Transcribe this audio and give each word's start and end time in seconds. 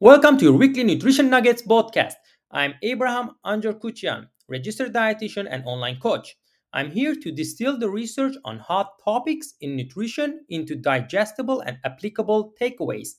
Welcome 0.00 0.36
to 0.36 0.44
your 0.44 0.52
weekly 0.52 0.84
Nutrition 0.84 1.30
Nuggets 1.30 1.62
podcast. 1.62 2.16
I'm 2.50 2.74
Abraham 2.82 3.30
Anjar 3.46 4.26
registered 4.46 4.92
dietitian 4.92 5.48
and 5.50 5.64
online 5.64 6.00
coach. 6.00 6.36
I'm 6.74 6.90
here 6.90 7.14
to 7.14 7.32
distill 7.32 7.78
the 7.78 7.88
research 7.88 8.34
on 8.44 8.58
hot 8.58 8.90
topics 9.02 9.54
in 9.62 9.74
nutrition 9.74 10.44
into 10.50 10.74
digestible 10.74 11.60
and 11.60 11.78
applicable 11.82 12.52
takeaways. 12.60 13.14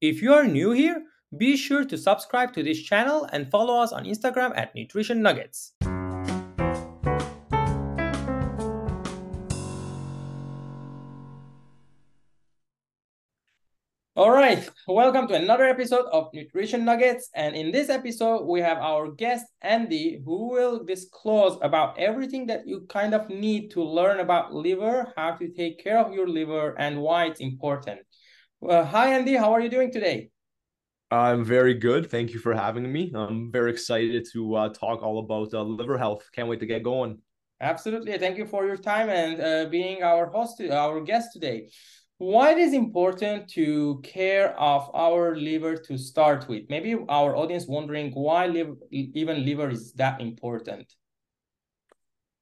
If 0.00 0.22
you 0.22 0.32
are 0.32 0.46
new 0.46 0.70
here, 0.70 1.02
be 1.36 1.56
sure 1.56 1.84
to 1.84 1.98
subscribe 1.98 2.52
to 2.52 2.62
this 2.62 2.80
channel 2.80 3.26
and 3.32 3.50
follow 3.50 3.82
us 3.82 3.90
on 3.90 4.04
Instagram 4.04 4.56
at 4.56 4.72
Nutrition 4.76 5.22
Nuggets. 5.22 5.72
All 14.20 14.32
right, 14.32 14.68
welcome 14.86 15.28
to 15.28 15.34
another 15.34 15.64
episode 15.64 16.04
of 16.12 16.28
Nutrition 16.34 16.84
Nuggets. 16.84 17.30
And 17.34 17.56
in 17.56 17.72
this 17.72 17.88
episode, 17.88 18.44
we 18.44 18.60
have 18.60 18.76
our 18.76 19.10
guest, 19.10 19.46
Andy, 19.62 20.20
who 20.22 20.50
will 20.50 20.84
disclose 20.84 21.56
about 21.62 21.98
everything 21.98 22.44
that 22.48 22.68
you 22.68 22.84
kind 22.90 23.14
of 23.14 23.30
need 23.30 23.70
to 23.70 23.82
learn 23.82 24.20
about 24.20 24.52
liver, 24.52 25.10
how 25.16 25.36
to 25.36 25.48
take 25.48 25.82
care 25.82 25.98
of 25.98 26.12
your 26.12 26.28
liver, 26.28 26.78
and 26.78 27.00
why 27.00 27.28
it's 27.28 27.40
important. 27.40 28.00
Well, 28.60 28.84
hi, 28.84 29.14
Andy. 29.14 29.36
How 29.36 29.54
are 29.54 29.60
you 29.62 29.70
doing 29.70 29.90
today? 29.90 30.28
I'm 31.10 31.42
very 31.42 31.72
good. 31.72 32.10
Thank 32.10 32.34
you 32.34 32.40
for 32.40 32.52
having 32.52 32.92
me. 32.92 33.10
I'm 33.14 33.50
very 33.50 33.70
excited 33.70 34.26
to 34.34 34.54
uh, 34.54 34.68
talk 34.68 35.02
all 35.02 35.20
about 35.20 35.54
uh, 35.54 35.62
liver 35.62 35.96
health. 35.96 36.28
Can't 36.34 36.46
wait 36.46 36.60
to 36.60 36.66
get 36.66 36.82
going. 36.82 37.20
Absolutely. 37.62 38.18
Thank 38.18 38.36
you 38.36 38.44
for 38.44 38.66
your 38.66 38.76
time 38.76 39.08
and 39.08 39.40
uh, 39.40 39.70
being 39.70 40.02
our 40.02 40.26
host, 40.26 40.60
our 40.60 41.00
guest 41.00 41.32
today 41.32 41.68
why 42.20 42.52
it 42.52 42.58
is 42.58 42.74
important 42.74 43.48
to 43.48 43.98
care 44.04 44.54
of 44.60 44.90
our 44.94 45.34
liver 45.34 45.74
to 45.74 45.96
start 45.96 46.46
with? 46.48 46.64
Maybe 46.68 46.94
our 47.08 47.34
audience 47.34 47.64
wondering 47.66 48.12
why 48.12 48.46
liver, 48.46 48.74
even 48.90 49.46
liver 49.46 49.70
is 49.70 49.94
that 49.94 50.20
important. 50.20 50.92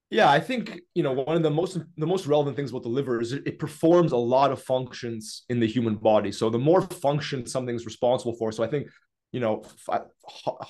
Yeah 0.09 0.29
i 0.29 0.39
think 0.39 0.81
you 0.95 1.03
know 1.03 1.13
one 1.13 1.37
of 1.37 1.43
the 1.43 1.51
most 1.51 1.77
the 1.95 2.07
most 2.07 2.25
relevant 2.25 2.55
things 2.55 2.71
about 2.71 2.83
the 2.83 2.89
liver 2.89 3.21
is 3.21 3.31
it, 3.31 3.43
it 3.45 3.59
performs 3.59 4.11
a 4.11 4.17
lot 4.17 4.51
of 4.51 4.61
functions 4.61 5.45
in 5.49 5.59
the 5.59 5.67
human 5.67 5.95
body. 5.95 6.31
So 6.31 6.49
the 6.49 6.57
more 6.57 6.81
function 6.81 7.45
something's 7.45 7.85
responsible 7.85 8.33
for 8.33 8.51
so 8.51 8.63
i 8.63 8.67
think 8.67 8.87
you 9.31 9.39
know 9.39 9.63
uh, 9.87 9.99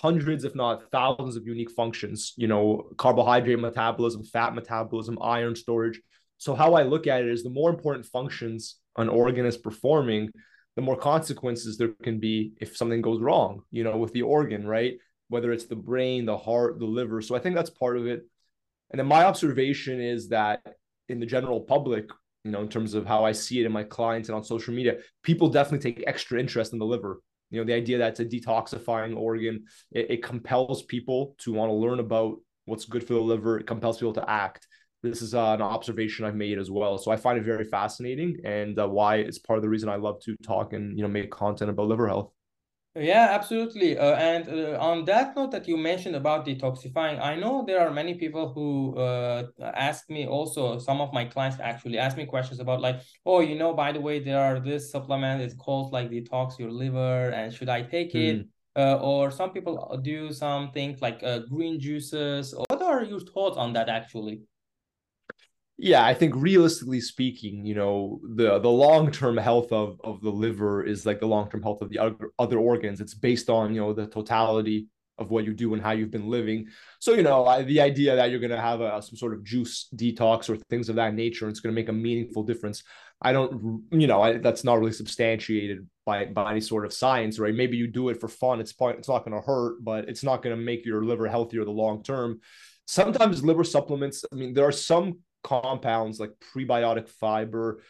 hundreds 0.05 0.43
if 0.43 0.55
not 0.55 0.91
thousands 0.91 1.37
of 1.37 1.47
unique 1.47 1.71
functions 1.71 2.33
you 2.35 2.47
know 2.47 2.89
carbohydrate 2.97 3.59
metabolism 3.59 4.23
fat 4.23 4.53
metabolism 4.53 5.17
iron 5.21 5.55
storage. 5.55 5.99
So 6.37 6.53
how 6.53 6.73
i 6.73 6.83
look 6.83 7.07
at 7.07 7.21
it 7.21 7.29
is 7.29 7.41
the 7.43 7.49
more 7.49 7.69
important 7.69 8.05
functions 8.05 8.75
an 8.99 9.09
organ 9.09 9.45
is 9.45 9.57
performing, 9.57 10.29
the 10.75 10.81
more 10.81 10.97
consequences 10.97 11.77
there 11.77 11.93
can 12.03 12.19
be 12.19 12.53
if 12.61 12.77
something 12.77 13.01
goes 13.01 13.21
wrong, 13.21 13.63
you 13.71 13.83
know, 13.83 13.97
with 13.97 14.13
the 14.13 14.21
organ, 14.21 14.65
right? 14.65 14.95
Whether 15.27 15.51
it's 15.51 15.65
the 15.65 15.75
brain, 15.75 16.25
the 16.25 16.37
heart, 16.37 16.79
the 16.79 16.85
liver. 16.85 17.21
So 17.21 17.35
I 17.35 17.39
think 17.39 17.55
that's 17.55 17.69
part 17.69 17.97
of 17.97 18.07
it. 18.07 18.21
And 18.91 18.99
then 18.99 19.07
my 19.07 19.25
observation 19.25 20.01
is 20.01 20.29
that 20.29 20.61
in 21.07 21.19
the 21.19 21.25
general 21.25 21.61
public, 21.61 22.09
you 22.43 22.51
know, 22.51 22.61
in 22.61 22.69
terms 22.69 22.93
of 22.93 23.05
how 23.05 23.25
I 23.25 23.33
see 23.33 23.59
it 23.59 23.65
in 23.65 23.71
my 23.71 23.83
clients 23.83 24.29
and 24.29 24.35
on 24.35 24.43
social 24.43 24.73
media, 24.73 24.97
people 25.23 25.49
definitely 25.49 25.91
take 25.91 26.07
extra 26.07 26.39
interest 26.39 26.73
in 26.73 26.79
the 26.79 26.85
liver. 26.85 27.21
You 27.51 27.59
know, 27.59 27.65
the 27.65 27.73
idea 27.73 27.97
that 27.97 28.19
it's 28.19 28.19
a 28.21 28.25
detoxifying 28.25 29.17
organ, 29.17 29.65
it, 29.91 30.11
it 30.11 30.23
compels 30.23 30.83
people 30.83 31.35
to 31.39 31.51
want 31.51 31.69
to 31.69 31.73
learn 31.73 31.99
about 31.99 32.37
what's 32.65 32.85
good 32.85 33.05
for 33.05 33.13
the 33.13 33.19
liver. 33.19 33.59
It 33.59 33.67
compels 33.67 33.97
people 33.97 34.13
to 34.13 34.29
act 34.29 34.67
this 35.01 35.21
is 35.21 35.33
uh, 35.33 35.53
an 35.53 35.61
observation 35.61 36.25
I've 36.25 36.35
made 36.35 36.57
as 36.57 36.69
well. 36.69 36.97
So 36.97 37.11
I 37.11 37.15
find 37.15 37.37
it 37.37 37.45
very 37.45 37.65
fascinating, 37.65 38.37
and 38.43 38.77
uh, 38.77 38.87
why 38.87 39.17
it's 39.17 39.39
part 39.39 39.57
of 39.57 39.63
the 39.63 39.69
reason 39.69 39.89
I 39.89 39.95
love 39.95 40.19
to 40.21 40.35
talk 40.43 40.73
and 40.73 40.97
you 40.97 41.03
know 41.03 41.09
make 41.09 41.31
content 41.31 41.69
about 41.69 41.87
liver 41.87 42.07
health. 42.07 42.31
Yeah, 42.95 43.27
absolutely. 43.31 43.97
Uh, 43.97 44.15
and 44.15 44.49
uh, 44.49 44.77
on 44.79 45.05
that 45.05 45.35
note 45.35 45.51
that 45.51 45.67
you 45.67 45.77
mentioned 45.77 46.15
about 46.15 46.45
detoxifying, 46.45 47.21
I 47.21 47.35
know 47.35 47.63
there 47.65 47.79
are 47.79 47.91
many 47.91 48.15
people 48.15 48.51
who 48.51 48.97
uh, 48.97 49.45
ask 49.61 50.09
me 50.09 50.25
also, 50.25 50.79
some 50.79 50.99
of 50.99 51.13
my 51.13 51.23
clients 51.23 51.59
actually 51.61 51.99
ask 51.99 52.17
me 52.17 52.25
questions 52.25 52.59
about 52.59 52.81
like, 52.81 52.99
oh, 53.27 53.41
you 53.41 53.55
know, 53.55 53.73
by 53.73 53.91
the 53.91 54.01
way, 54.01 54.19
there 54.19 54.41
are 54.41 54.59
this 54.59 54.91
supplement, 54.91 55.41
it's 55.41 55.53
called 55.53 55.93
like 55.93 56.09
detox 56.09 56.57
your 56.57 56.71
liver, 56.71 57.29
and 57.29 57.53
should 57.53 57.69
I 57.69 57.83
take 57.83 58.15
it? 58.15 58.47
Mm. 58.75 59.01
or 59.01 59.29
some 59.29 59.51
people 59.51 59.99
do 60.03 60.33
some 60.33 60.71
things 60.71 60.99
like 60.99 61.21
uh, 61.23 61.39
green 61.39 61.79
juices. 61.79 62.55
What 62.69 62.81
are 62.81 63.03
your 63.03 63.19
thoughts 63.19 63.55
on 63.57 63.71
that 63.73 63.87
actually? 63.87 64.41
Yeah, 65.81 66.05
I 66.05 66.13
think 66.13 66.35
realistically 66.35 66.99
speaking, 66.99 67.65
you 67.65 67.73
know, 67.73 68.19
the 68.35 68.59
the 68.59 68.69
long 68.69 69.11
term 69.11 69.37
health 69.37 69.71
of 69.71 69.99
of 70.03 70.21
the 70.21 70.29
liver 70.29 70.83
is 70.83 71.05
like 71.05 71.21
the 71.21 71.25
long 71.25 71.49
term 71.49 71.63
health 71.63 71.81
of 71.81 71.89
the 71.89 71.99
other 71.99 72.31
other 72.37 72.59
organs. 72.59 72.99
It's 72.99 73.13
based 73.13 73.49
on 73.49 73.73
you 73.73 73.79
know 73.79 73.93
the 73.93 74.07
totality 74.07 74.87
of 75.17 75.31
what 75.31 75.45
you 75.45 75.53
do 75.53 75.73
and 75.73 75.81
how 75.81 75.91
you've 75.91 76.11
been 76.11 76.29
living. 76.29 76.67
So 76.99 77.13
you 77.13 77.23
know, 77.23 77.45
I, 77.45 77.61
the 77.61 77.79
idea 77.79 78.17
that 78.17 78.29
you're 78.29 78.41
going 78.41 78.51
to 78.51 78.59
have 78.59 78.81
a, 78.81 79.01
some 79.01 79.15
sort 79.15 79.33
of 79.33 79.45
juice 79.45 79.87
detox 79.95 80.49
or 80.49 80.57
things 80.69 80.89
of 80.89 80.97
that 80.97 81.13
nature, 81.13 81.45
and 81.45 81.51
it's 81.51 81.61
going 81.61 81.73
to 81.73 81.81
make 81.81 81.87
a 81.87 81.93
meaningful 81.93 82.43
difference. 82.43 82.83
I 83.21 83.31
don't, 83.31 83.83
you 83.91 84.07
know, 84.07 84.21
I, 84.21 84.37
that's 84.37 84.65
not 84.65 84.79
really 84.79 84.91
substantiated 84.91 85.87
by 86.05 86.25
by 86.25 86.51
any 86.51 86.61
sort 86.61 86.85
of 86.85 86.91
science, 86.91 87.39
right? 87.39 87.55
Maybe 87.55 87.77
you 87.77 87.87
do 87.87 88.09
it 88.09 88.19
for 88.19 88.27
fun. 88.27 88.59
It's 88.59 88.73
part, 88.73 88.97
it's 88.97 89.07
not 89.07 89.23
going 89.23 89.39
to 89.39 89.45
hurt, 89.45 89.81
but 89.81 90.09
it's 90.09 90.23
not 90.23 90.41
going 90.41 90.57
to 90.57 90.61
make 90.61 90.85
your 90.85 91.05
liver 91.05 91.29
healthier 91.29 91.63
the 91.63 91.71
long 91.71 92.03
term. 92.03 92.41
Sometimes 92.85 93.45
liver 93.45 93.63
supplements. 93.63 94.25
I 94.29 94.35
mean, 94.35 94.53
there 94.53 94.65
are 94.65 94.73
some 94.73 95.19
compounds 95.43 96.19
like 96.19 96.31
prebiotic 96.53 97.07
fiber, 97.07 97.81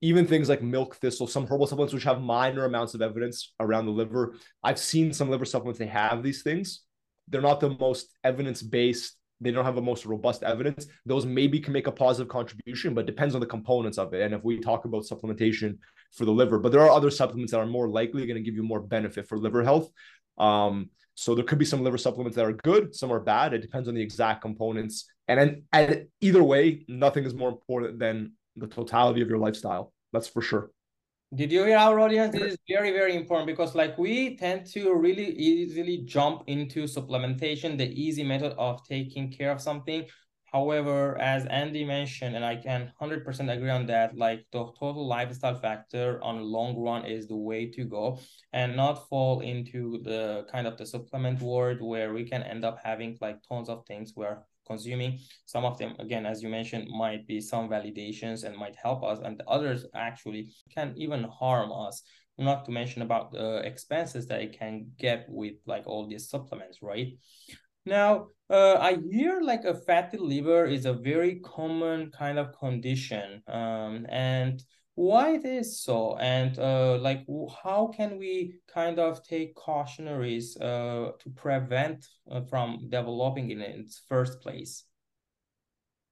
even 0.00 0.26
things 0.26 0.48
like 0.48 0.62
milk 0.62 0.96
thistle, 0.96 1.26
some 1.26 1.46
herbal 1.46 1.66
supplements 1.66 1.92
which 1.92 2.04
have 2.04 2.20
minor 2.20 2.64
amounts 2.64 2.94
of 2.94 3.02
evidence 3.02 3.52
around 3.60 3.86
the 3.86 3.92
liver. 3.92 4.34
I've 4.62 4.78
seen 4.78 5.12
some 5.12 5.30
liver 5.30 5.44
supplements, 5.44 5.78
they 5.78 5.86
have 5.86 6.22
these 6.22 6.42
things. 6.42 6.82
They're 7.28 7.40
not 7.40 7.60
the 7.60 7.70
most 7.70 8.08
evidence 8.24 8.62
based. 8.62 9.16
They 9.42 9.50
don't 9.50 9.64
have 9.64 9.74
the 9.74 9.82
most 9.82 10.04
robust 10.04 10.42
evidence. 10.42 10.86
Those 11.06 11.24
maybe 11.24 11.60
can 11.60 11.72
make 11.72 11.86
a 11.86 11.92
positive 11.92 12.28
contribution, 12.28 12.92
but 12.92 13.06
depends 13.06 13.34
on 13.34 13.40
the 13.40 13.46
components 13.46 13.96
of 13.96 14.12
it. 14.12 14.22
And 14.22 14.34
if 14.34 14.44
we 14.44 14.58
talk 14.58 14.84
about 14.84 15.04
supplementation 15.04 15.78
for 16.12 16.24
the 16.24 16.32
liver, 16.32 16.58
but 16.58 16.72
there 16.72 16.82
are 16.82 16.90
other 16.90 17.10
supplements 17.10 17.52
that 17.52 17.60
are 17.60 17.66
more 17.66 17.88
likely 17.88 18.26
going 18.26 18.36
to 18.36 18.42
give 18.42 18.54
you 18.54 18.62
more 18.62 18.80
benefit 18.80 19.28
for 19.28 19.38
liver 19.38 19.62
health. 19.62 19.90
Um, 20.38 20.90
so 21.14 21.34
there 21.34 21.44
could 21.44 21.58
be 21.58 21.64
some 21.64 21.82
liver 21.82 21.98
supplements 21.98 22.36
that 22.36 22.44
are 22.44 22.52
good, 22.52 22.94
some 22.94 23.12
are 23.12 23.20
bad. 23.20 23.54
It 23.54 23.62
depends 23.62 23.88
on 23.88 23.94
the 23.94 24.02
exact 24.02 24.42
components. 24.42 25.06
And 25.30 25.38
then 25.38 25.62
and 25.72 26.06
either 26.20 26.42
way, 26.42 26.84
nothing 26.88 27.24
is 27.24 27.34
more 27.34 27.48
important 27.48 27.98
than 28.00 28.32
the 28.56 28.66
totality 28.66 29.22
of 29.22 29.28
your 29.28 29.38
lifestyle. 29.38 29.92
That's 30.12 30.26
for 30.26 30.42
sure. 30.42 30.70
Did 31.32 31.52
you 31.52 31.64
hear 31.64 31.78
our 31.78 32.00
audience? 32.00 32.32
This 32.32 32.54
is 32.54 32.58
very, 32.68 32.90
very 32.90 33.14
important 33.14 33.46
because 33.46 33.76
like 33.76 33.96
we 33.96 34.36
tend 34.36 34.66
to 34.74 34.92
really 34.92 35.30
easily 35.36 35.98
jump 35.98 36.42
into 36.48 36.84
supplementation, 36.84 37.78
the 37.78 37.88
easy 37.88 38.24
method 38.24 38.52
of 38.58 38.84
taking 38.88 39.30
care 39.30 39.52
of 39.52 39.60
something 39.60 40.04
However, 40.52 41.16
as 41.18 41.46
Andy 41.46 41.84
mentioned, 41.84 42.34
and 42.34 42.44
I 42.44 42.56
can 42.56 42.92
100% 43.00 43.52
agree 43.52 43.70
on 43.70 43.86
that, 43.86 44.16
like 44.16 44.46
the 44.50 44.72
total 44.78 45.06
lifestyle 45.06 45.54
factor 45.54 46.20
on 46.24 46.38
the 46.38 46.42
long 46.42 46.76
run 46.76 47.04
is 47.04 47.28
the 47.28 47.36
way 47.36 47.70
to 47.70 47.84
go 47.84 48.18
and 48.52 48.74
not 48.74 49.08
fall 49.08 49.40
into 49.40 50.02
the 50.02 50.46
kind 50.50 50.66
of 50.66 50.76
the 50.76 50.86
supplement 50.86 51.40
world 51.40 51.80
where 51.80 52.12
we 52.12 52.24
can 52.24 52.42
end 52.42 52.64
up 52.64 52.80
having 52.82 53.16
like 53.20 53.38
tons 53.48 53.68
of 53.68 53.86
things 53.86 54.14
we're 54.16 54.38
consuming. 54.70 55.12
Some 55.46 55.64
of 55.64 55.74
them, 55.78 55.92
again, 55.98 56.24
as 56.32 56.42
you 56.42 56.48
mentioned, 56.48 56.86
might 57.04 57.22
be 57.26 57.38
some 57.40 57.68
validations 57.68 58.44
and 58.44 58.62
might 58.64 58.76
help 58.86 59.00
us, 59.10 59.18
and 59.24 59.34
the 59.38 59.48
others 59.56 59.80
actually 59.94 60.42
can 60.74 60.88
even 60.96 61.22
harm 61.24 61.70
us 61.86 62.02
not 62.38 62.64
to 62.64 62.70
mention 62.80 63.02
about 63.02 63.30
the 63.30 63.48
expenses 63.70 64.26
that 64.28 64.40
it 64.40 64.58
can 64.58 64.86
get 64.98 65.26
with 65.28 65.56
like 65.66 65.86
all 65.86 66.08
these 66.08 66.28
supplements, 66.28 66.78
right? 66.82 67.08
Now, 67.86 68.10
uh, 68.48 68.76
I 68.80 68.98
hear 69.10 69.40
like 69.40 69.64
a 69.64 69.74
fatty 69.74 70.18
liver 70.18 70.66
is 70.66 70.84
a 70.86 70.92
very 70.92 71.40
common 71.40 72.10
kind 72.10 72.38
of 72.38 72.58
condition. 72.58 73.42
Um, 73.46 74.06
and 74.08 74.62
why 75.00 75.32
it 75.32 75.46
is 75.46 75.80
so? 75.80 76.16
And 76.18 76.58
uh, 76.58 76.98
like, 76.98 77.26
how 77.62 77.86
can 77.88 78.18
we 78.18 78.60
kind 78.72 78.98
of 78.98 79.24
take 79.24 79.54
cautionaries 79.54 80.58
uh, 80.58 81.12
to 81.18 81.30
prevent 81.30 82.06
uh, 82.30 82.42
from 82.42 82.88
developing 82.90 83.50
in 83.50 83.62
its 83.62 84.02
first 84.08 84.42
place? 84.42 84.84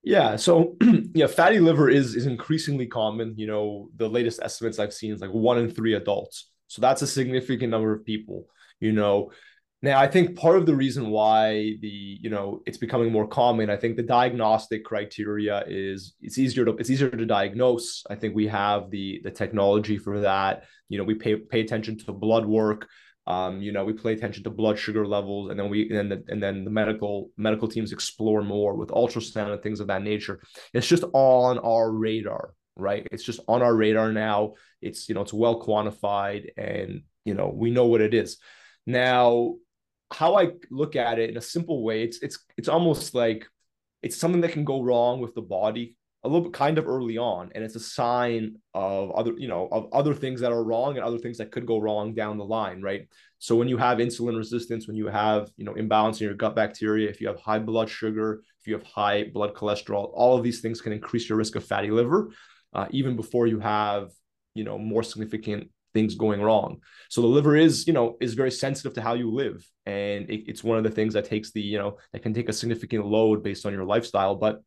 Yeah, 0.03 0.37
so 0.37 0.77
yeah, 1.15 1.27
fatty 1.27 1.61
liver 1.61 1.91
is 1.91 2.15
is 2.15 2.25
increasingly 2.25 2.87
common. 2.87 3.35
You 3.37 3.49
know, 3.49 3.91
the 3.97 4.09
latest 4.09 4.41
estimates 4.43 4.79
I've 4.79 4.95
seen 4.95 5.13
is 5.13 5.21
like 5.21 5.33
one 5.33 5.59
in 5.59 5.71
three 5.71 5.95
adults. 5.95 6.51
So 6.69 6.81
that's 6.81 7.03
a 7.03 7.07
significant 7.07 7.71
number 7.71 7.93
of 7.93 8.07
people. 8.07 8.47
You 8.81 8.93
know, 8.93 9.33
now, 9.81 10.01
I 10.01 10.09
think 10.09 10.37
part 10.37 10.57
of 10.57 10.67
the 10.67 10.75
reason 10.75 11.09
why 11.11 11.77
the 11.81 12.19
you 12.21 12.31
know 12.31 12.63
it's 12.67 12.79
becoming 12.79 13.13
more 13.13 13.29
common, 13.29 13.71
I 13.71 13.77
think 13.77 13.97
the 13.97 14.03
diagnostic 14.03 14.85
criteria 14.85 15.63
is 15.69 16.15
it's 16.21 16.37
easier 16.37 16.65
to 16.65 16.73
it's 16.73 16.91
easier 16.91 17.11
to 17.11 17.27
diagnose. 17.27 18.05
I 18.11 18.17
think 18.17 18.35
we 18.35 18.49
have 18.49 18.91
the 18.91 19.21
the 19.23 19.31
technology 19.31 19.97
for 19.97 20.21
that. 20.21 20.65
You 20.89 20.99
know, 20.99 21.05
we 21.05 21.15
pay 21.15 21.37
pay 21.37 21.61
attention 21.61 21.97
to 21.99 22.13
blood 22.13 22.45
work. 22.45 22.89
Um, 23.29 23.61
you 23.61 23.73
know, 23.73 23.85
we 23.85 23.93
pay 23.93 24.15
attention 24.15 24.43
to 24.45 24.51
blood 24.51 24.79
sugar 24.79 25.07
levels, 25.07 25.51
and 25.51 25.61
then 25.61 25.69
we 25.69 25.89
and 25.91 25.97
then 25.97 26.09
the, 26.09 26.33
and 26.33 26.43
then 26.43 26.65
the 26.65 26.71
medical 26.71 27.31
medical 27.37 27.69
teams 27.69 27.93
explore 27.93 28.43
more 28.43 28.75
with 28.75 28.89
ultrasound 28.89 29.53
and 29.53 29.63
things 29.63 29.79
of 29.79 29.87
that 29.89 30.03
nature. 30.03 30.41
It's 30.75 30.89
just 30.89 31.05
on 31.13 31.59
our 31.59 31.93
radar, 31.93 32.55
right? 32.75 33.07
It's 33.13 33.23
just 33.23 33.41
on 33.47 33.63
our 33.63 33.77
radar 33.77 34.13
now. 34.13 34.55
It's 34.83 35.09
you 35.09 35.15
know 35.15 35.21
it's 35.21 35.33
well 35.33 35.63
quantified, 35.63 36.47
and 36.57 37.03
you 37.25 37.35
know, 37.35 37.53
we 37.55 37.71
know 37.71 37.87
what 37.87 38.01
it 38.01 38.15
is. 38.15 38.39
Now, 38.87 39.57
how 40.13 40.37
I 40.37 40.53
look 40.71 40.97
at 40.97 41.19
it 41.19 41.31
in 41.31 41.37
a 41.37 41.43
simple 41.43 41.83
way, 41.83 42.03
it's 42.03 42.19
it's 42.23 42.39
it's 42.57 42.69
almost 42.69 43.15
like 43.15 43.47
it's 44.03 44.17
something 44.17 44.41
that 44.43 44.53
can 44.53 44.65
go 44.65 44.83
wrong 44.83 45.21
with 45.21 45.35
the 45.35 45.43
body 45.43 45.97
a 46.25 46.29
little 46.29 46.43
bit 46.43 46.53
kind 46.53 46.79
of 46.79 46.89
early 46.89 47.17
on 47.17 47.51
and 47.55 47.63
it's 47.63 47.77
a 47.77 47.81
sign 47.81 48.57
of 48.75 49.13
other 49.13 49.33
you 49.37 49.47
know 49.47 49.69
of 49.71 49.87
other 49.93 50.15
things 50.15 50.41
that 50.41 50.51
are 50.51 50.65
wrong 50.65 50.97
and 50.97 51.05
other 51.05 51.19
things 51.19 51.39
that 51.39 51.53
could 51.53 51.65
go 51.65 51.79
wrong 51.79 52.13
down 52.15 52.39
the 52.39 52.45
line 52.45 52.83
right? 52.83 53.09
So 53.39 53.55
when 53.55 53.69
you 53.69 53.77
have 53.77 53.99
insulin 53.99 54.37
resistance 54.37 54.89
when 54.89 54.97
you 54.97 55.07
have 55.07 55.51
you 55.57 55.65
know 55.65 55.75
imbalance 55.75 56.21
in 56.21 56.27
your 56.27 56.35
gut 56.35 56.57
bacteria 56.57 57.09
if 57.09 57.21
you 57.21 57.29
have 57.29 57.39
high 57.39 57.61
blood 57.61 57.89
sugar 57.89 58.43
if 58.61 58.67
you 58.67 58.75
have 58.75 58.83
high 58.83 59.25
blood 59.33 59.55
cholesterol 59.55 60.11
all 60.13 60.37
of 60.37 60.43
these 60.43 60.61
things 60.61 60.81
can 60.81 60.93
increase 60.93 61.29
your 61.29 61.39
risk 61.39 61.55
of 61.55 61.65
fatty 61.65 61.91
liver 61.91 62.31
uh, 62.75 62.87
even 62.91 63.15
before 63.15 63.47
you 63.47 63.61
have 63.61 64.11
you 64.55 64.65
know 64.65 64.77
more 64.77 65.05
significant 65.05 65.71
things 65.99 66.15
going 66.25 66.41
wrong 66.41 66.71
so 67.09 67.21
the 67.21 67.35
liver 67.39 67.55
is 67.67 67.87
you 67.89 67.93
know 67.93 68.17
is 68.21 68.35
very 68.43 68.53
sensitive 68.65 68.95
to 68.95 69.03
how 69.07 69.15
you 69.15 69.29
live 69.45 69.59
and 69.87 70.21
it, 70.35 70.41
it's 70.51 70.65
one 70.65 70.79
of 70.79 70.85
the 70.85 70.97
things 70.99 71.13
that 71.15 71.25
takes 71.25 71.51
the 71.53 71.61
you 71.73 71.79
know 71.79 71.97
that 72.13 72.23
can 72.23 72.35
take 72.35 72.49
a 72.49 72.59
significant 72.61 73.05
load 73.05 73.43
based 73.43 73.65
on 73.67 73.73
your 73.73 73.85
lifestyle 73.85 74.37
but 74.47 74.63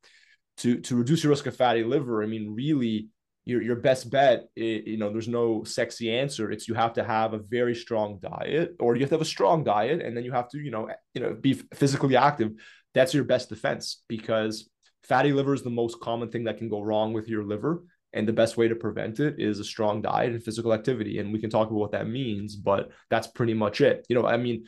to 0.57 0.79
to 0.81 0.95
reduce 0.95 1.23
your 1.23 1.31
risk 1.31 1.47
of 1.47 1.55
fatty 1.55 1.83
liver, 1.83 2.23
I 2.23 2.27
mean, 2.27 2.53
really, 2.53 3.07
your 3.45 3.61
your 3.61 3.77
best 3.77 4.09
bet, 4.09 4.43
you 4.55 4.97
know, 4.97 5.11
there's 5.11 5.27
no 5.27 5.63
sexy 5.63 6.11
answer. 6.11 6.51
It's 6.51 6.67
you 6.67 6.75
have 6.75 6.93
to 6.93 7.03
have 7.03 7.33
a 7.33 7.39
very 7.39 7.75
strong 7.75 8.19
diet, 8.21 8.75
or 8.79 8.95
you 8.95 9.01
have 9.01 9.09
to 9.09 9.15
have 9.15 9.21
a 9.21 9.25
strong 9.25 9.63
diet, 9.63 10.01
and 10.01 10.15
then 10.15 10.23
you 10.23 10.31
have 10.31 10.49
to, 10.49 10.59
you 10.59 10.71
know, 10.71 10.89
you 11.13 11.21
know, 11.21 11.33
be 11.33 11.53
physically 11.73 12.15
active. 12.15 12.51
That's 12.93 13.13
your 13.13 13.23
best 13.23 13.49
defense 13.49 14.03
because 14.07 14.69
fatty 15.03 15.33
liver 15.33 15.53
is 15.53 15.63
the 15.63 15.69
most 15.69 15.99
common 15.99 16.29
thing 16.29 16.43
that 16.43 16.57
can 16.57 16.69
go 16.69 16.81
wrong 16.81 17.13
with 17.13 17.27
your 17.27 17.43
liver. 17.43 17.83
And 18.13 18.27
the 18.27 18.33
best 18.33 18.57
way 18.57 18.67
to 18.67 18.75
prevent 18.75 19.19
it 19.19 19.35
is 19.39 19.59
a 19.59 19.63
strong 19.63 20.01
diet 20.01 20.33
and 20.33 20.43
physical 20.43 20.73
activity. 20.73 21.19
And 21.19 21.31
we 21.31 21.39
can 21.39 21.49
talk 21.49 21.69
about 21.69 21.79
what 21.79 21.91
that 21.91 22.07
means, 22.07 22.55
but 22.55 22.89
that's 23.09 23.27
pretty 23.27 23.53
much 23.53 23.79
it. 23.79 24.05
You 24.09 24.15
know, 24.15 24.27
I 24.27 24.37
mean, 24.37 24.65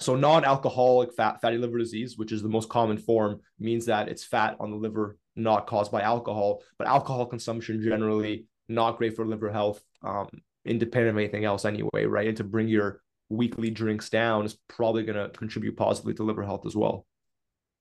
so 0.00 0.16
non-alcoholic 0.16 1.14
fat, 1.14 1.40
fatty 1.40 1.58
liver 1.58 1.78
disease, 1.78 2.16
which 2.16 2.32
is 2.32 2.42
the 2.42 2.48
most 2.48 2.68
common 2.68 2.98
form, 2.98 3.40
means 3.58 3.86
that 3.86 4.08
it's 4.08 4.24
fat 4.24 4.56
on 4.60 4.70
the 4.70 4.76
liver 4.76 5.18
not 5.36 5.66
caused 5.66 5.92
by 5.92 6.02
alcohol, 6.02 6.62
but 6.78 6.86
alcohol 6.86 7.26
consumption 7.26 7.82
generally 7.82 8.46
not 8.68 8.98
great 8.98 9.16
for 9.16 9.26
liver 9.26 9.50
health, 9.50 9.82
um, 10.02 10.28
independent 10.64 11.16
of 11.16 11.18
anything 11.18 11.44
else 11.44 11.64
anyway, 11.64 12.04
right? 12.06 12.28
And 12.28 12.36
to 12.36 12.44
bring 12.44 12.68
your 12.68 13.02
weekly 13.28 13.70
drinks 13.70 14.08
down 14.08 14.44
is 14.46 14.56
probably 14.68 15.02
going 15.04 15.18
to 15.18 15.36
contribute 15.36 15.76
positively 15.76 16.14
to 16.14 16.22
liver 16.22 16.44
health 16.44 16.64
as 16.64 16.76
well. 16.76 17.06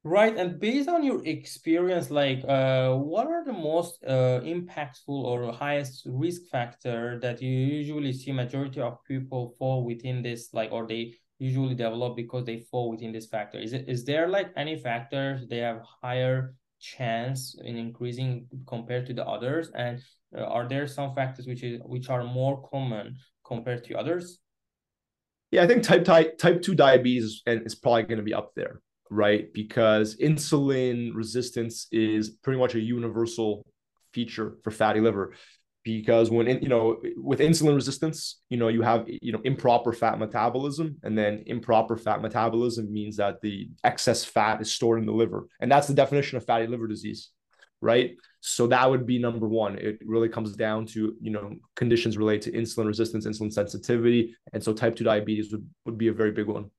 Right, 0.04 0.38
and 0.38 0.60
based 0.60 0.88
on 0.88 1.04
your 1.04 1.26
experience, 1.26 2.10
like, 2.10 2.44
uh, 2.48 2.96
what 2.96 3.28
are 3.28 3.44
the 3.44 3.52
most 3.52 4.02
uh, 4.06 4.40
impactful 4.42 5.10
or 5.10 5.52
highest 5.52 6.04
risk 6.06 6.44
factor 6.50 7.20
that 7.20 7.42
you 7.42 7.50
usually 7.50 8.14
see 8.14 8.32
majority 8.32 8.80
of 8.80 9.04
people 9.06 9.56
fall 9.60 9.84
within 9.84 10.22
this, 10.22 10.54
like, 10.54 10.72
or 10.72 10.88
they 10.88 11.16
usually 11.40 11.76
develop 11.76 12.16
because 12.16 12.46
they 12.46 12.62
fall 12.72 12.90
within 12.90 13.12
this 13.12 13.28
factor? 13.28 13.60
Is 13.60 13.74
it 13.74 13.86
is 13.90 14.06
there 14.06 14.28
like 14.28 14.52
any 14.56 14.78
factors 14.78 15.46
they 15.48 15.58
have 15.58 15.82
higher 16.02 16.56
chance 16.80 17.56
in 17.64 17.76
increasing 17.76 18.48
compared 18.66 19.08
to 19.08 19.14
the 19.14 19.26
others? 19.26 19.72
And 19.76 20.00
uh, 20.36 20.44
are 20.44 20.68
there 20.68 20.88
some 20.88 21.16
factors 21.16 21.48
which 21.48 21.64
is 21.64 21.82
which 21.84 22.10
are 22.10 22.24
more 22.24 22.68
common 22.70 23.18
compared 23.44 23.84
to 23.86 23.98
others? 23.98 24.40
Yeah 25.52 25.64
i 25.64 25.68
think 25.68 25.84
type 25.84 26.04
type 26.04 26.38
type 26.38 26.62
2 26.62 26.76
diabetes 26.76 27.42
and 27.46 27.66
is 27.66 27.76
probably 27.76 28.04
going 28.04 28.18
to 28.18 28.24
be 28.24 28.34
up 28.34 28.52
there 28.56 28.82
right? 29.10 29.52
Because 29.54 30.18
insulin 30.18 31.12
resistance 31.14 31.88
is 31.92 32.30
pretty 32.30 32.60
much 32.60 32.76
a 32.76 32.80
universal 32.80 33.66
feature 34.14 34.58
for 34.64 34.72
fatty 34.72 35.00
liver. 35.00 35.34
Because 35.84 36.30
when 36.30 36.48
you 36.48 36.68
know 36.68 36.98
with 37.16 37.40
insulin 37.40 37.76
resistance 37.76 38.42
you 38.50 38.58
know 38.58 38.68
you 38.68 38.82
have 38.82 39.06
you 39.08 39.32
know 39.32 39.40
improper 39.46 39.94
fat 39.94 40.20
metabolism 40.20 40.98
and 41.04 41.18
then 41.18 41.44
improper 41.46 41.96
fat 41.96 42.22
metabolism 42.22 42.92
means 42.92 43.16
that 43.18 43.40
the 43.42 43.70
excess 43.86 44.26
fat 44.26 44.60
is 44.60 44.72
stored 44.72 45.00
in 45.00 45.06
the 45.06 45.14
liver. 45.14 45.48
And 45.62 45.72
that's 45.72 45.88
the 45.88 45.94
definition 45.94 46.38
of 46.38 46.46
fatty 46.46 46.68
liver 46.68 46.88
disease 46.88 47.30
right? 47.82 48.16
So 48.42 48.66
that 48.68 48.90
would 48.90 49.06
be 49.06 49.20
number 49.20 49.48
one. 49.48 49.78
It 49.78 50.00
really 50.04 50.30
comes 50.30 50.56
down 50.56 50.86
to 50.88 51.16
you 51.22 51.32
know 51.32 51.56
conditions 51.76 52.18
related 52.18 52.52
to 52.52 52.60
insulin 52.60 52.88
resistance 52.88 53.28
insulin 53.28 53.54
sensitivity. 53.54 54.36
And 54.54 54.64
so 54.64 54.74
type 54.74 54.96
2 54.96 55.04
diabetes 55.04 55.52
would, 55.52 55.68
would 55.86 55.98
be 55.98 56.08
a 56.08 56.14
very 56.14 56.32
big 56.32 56.48
one 56.48 56.72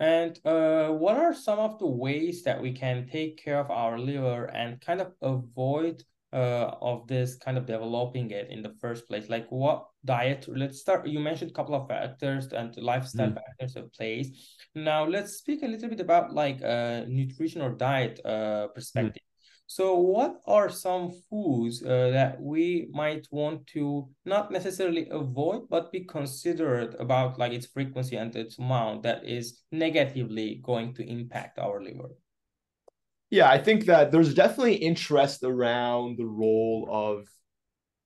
and 0.00 0.38
uh, 0.46 0.88
what 0.88 1.16
are 1.18 1.34
some 1.34 1.58
of 1.58 1.78
the 1.78 1.86
ways 1.86 2.42
that 2.44 2.60
we 2.60 2.72
can 2.72 3.06
take 3.06 3.42
care 3.42 3.60
of 3.60 3.70
our 3.70 3.98
liver 3.98 4.46
and 4.46 4.80
kind 4.80 5.00
of 5.00 5.12
avoid 5.20 6.02
uh, 6.32 6.70
of 6.80 7.06
this 7.06 7.36
kind 7.36 7.58
of 7.58 7.66
developing 7.66 8.30
it 8.30 8.48
in 8.50 8.62
the 8.62 8.74
first 8.80 9.06
place? 9.06 9.28
Like 9.28 9.46
what 9.50 9.86
diet? 10.06 10.46
Let's 10.48 10.80
start. 10.80 11.06
You 11.06 11.20
mentioned 11.20 11.50
a 11.50 11.54
couple 11.54 11.74
of 11.74 11.86
factors 11.86 12.50
and 12.52 12.74
lifestyle 12.78 13.28
mm. 13.28 13.34
factors 13.34 13.76
of 13.76 13.92
place. 13.92 14.58
Now 14.74 15.04
let's 15.04 15.34
speak 15.34 15.62
a 15.62 15.66
little 15.66 15.90
bit 15.90 16.00
about 16.00 16.32
like 16.32 16.62
uh, 16.62 17.04
nutrition 17.06 17.60
or 17.60 17.72
diet 17.72 18.24
uh, 18.24 18.68
perspective. 18.68 19.22
So, 19.70 19.94
what 19.94 20.40
are 20.48 20.68
some 20.68 21.12
foods 21.30 21.80
uh, 21.80 22.10
that 22.10 22.42
we 22.42 22.88
might 22.90 23.28
want 23.30 23.68
to 23.68 24.08
not 24.24 24.50
necessarily 24.50 25.06
avoid, 25.12 25.68
but 25.70 25.92
be 25.92 26.00
considerate 26.00 26.96
about, 26.98 27.38
like 27.38 27.52
its 27.52 27.66
frequency 27.66 28.16
and 28.16 28.34
its 28.34 28.58
amount 28.58 29.04
that 29.04 29.24
is 29.24 29.62
negatively 29.70 30.56
going 30.56 30.94
to 30.94 31.08
impact 31.08 31.60
our 31.60 31.80
liver? 31.80 32.16
Yeah, 33.30 33.48
I 33.48 33.58
think 33.58 33.84
that 33.84 34.10
there's 34.10 34.34
definitely 34.34 34.74
interest 34.74 35.44
around 35.44 36.18
the 36.18 36.26
role 36.26 36.88
of, 36.90 37.28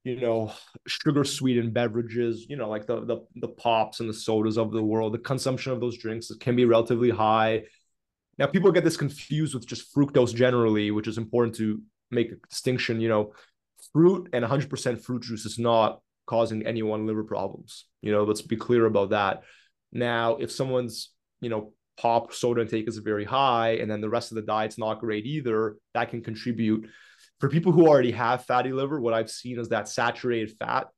you 0.04 0.20
know, 0.20 0.52
sugar 0.86 1.24
sweetened 1.24 1.72
beverages, 1.72 2.44
you 2.46 2.56
know, 2.56 2.68
like 2.68 2.86
the, 2.86 3.06
the 3.06 3.24
the 3.36 3.48
pops 3.48 4.00
and 4.00 4.08
the 4.10 4.12
sodas 4.12 4.58
of 4.58 4.70
the 4.70 4.82
world. 4.82 5.14
The 5.14 5.18
consumption 5.18 5.72
of 5.72 5.80
those 5.80 5.96
drinks 5.96 6.30
can 6.40 6.56
be 6.56 6.66
relatively 6.66 7.08
high. 7.08 7.62
Now, 8.38 8.46
people 8.46 8.72
get 8.72 8.84
this 8.84 8.96
confused 8.96 9.54
with 9.54 9.66
just 9.66 9.94
fructose 9.94 10.34
generally, 10.34 10.90
which 10.90 11.06
is 11.06 11.18
important 11.18 11.56
to 11.56 11.80
make 12.10 12.32
a 12.32 12.36
distinction. 12.48 13.00
You 13.00 13.08
know, 13.08 13.32
fruit 13.92 14.28
and 14.32 14.44
100% 14.44 15.00
fruit 15.02 15.22
juice 15.22 15.44
is 15.44 15.58
not 15.58 16.00
causing 16.26 16.66
anyone 16.66 17.06
liver 17.06 17.24
problems. 17.24 17.86
You 18.02 18.12
know, 18.12 18.24
let's 18.24 18.42
be 18.42 18.56
clear 18.56 18.86
about 18.86 19.10
that. 19.10 19.42
Now, 19.92 20.36
if 20.36 20.50
someone's, 20.50 21.10
you 21.40 21.50
know, 21.50 21.72
pop 21.96 22.32
soda 22.32 22.62
intake 22.62 22.88
is 22.88 22.98
very 22.98 23.24
high 23.24 23.76
and 23.76 23.90
then 23.90 24.00
the 24.00 24.08
rest 24.08 24.32
of 24.32 24.36
the 24.36 24.42
diet's 24.42 24.78
not 24.78 24.98
great 24.98 25.26
either 25.26 25.76
that 25.92 26.10
can 26.10 26.22
contribute 26.22 26.88
for 27.38 27.48
people 27.48 27.70
who 27.70 27.86
already 27.86 28.10
have 28.10 28.44
fatty 28.44 28.72
liver 28.72 29.00
what 29.00 29.14
i've 29.14 29.30
seen 29.30 29.60
is 29.60 29.68
that 29.68 29.88
saturated 29.88 30.56
fat 30.58 30.88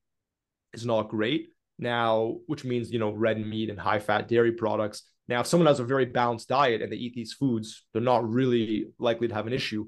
is 0.73 0.87
not 0.87 1.09
great 1.09 1.49
now 1.79 2.37
which 2.47 2.65
means 2.65 2.91
you 2.91 2.99
know 2.99 3.11
red 3.11 3.39
meat 3.45 3.69
and 3.69 3.79
high 3.79 3.99
fat 3.99 4.27
dairy 4.27 4.53
products 4.53 5.03
now 5.29 5.41
if 5.41 5.47
someone 5.47 5.67
has 5.67 5.81
a 5.81 5.85
very 5.85 6.05
balanced 6.05 6.49
diet 6.49 6.83
and 6.83 6.91
they 6.91 6.97
eat 6.97 7.15
these 7.15 7.33
foods 7.33 7.85
they're 7.93 8.03
not 8.03 8.29
really 8.29 8.87
likely 8.99 9.29
to 9.29 9.35
have 9.35 9.47
an 9.47 9.53
issue 9.53 9.87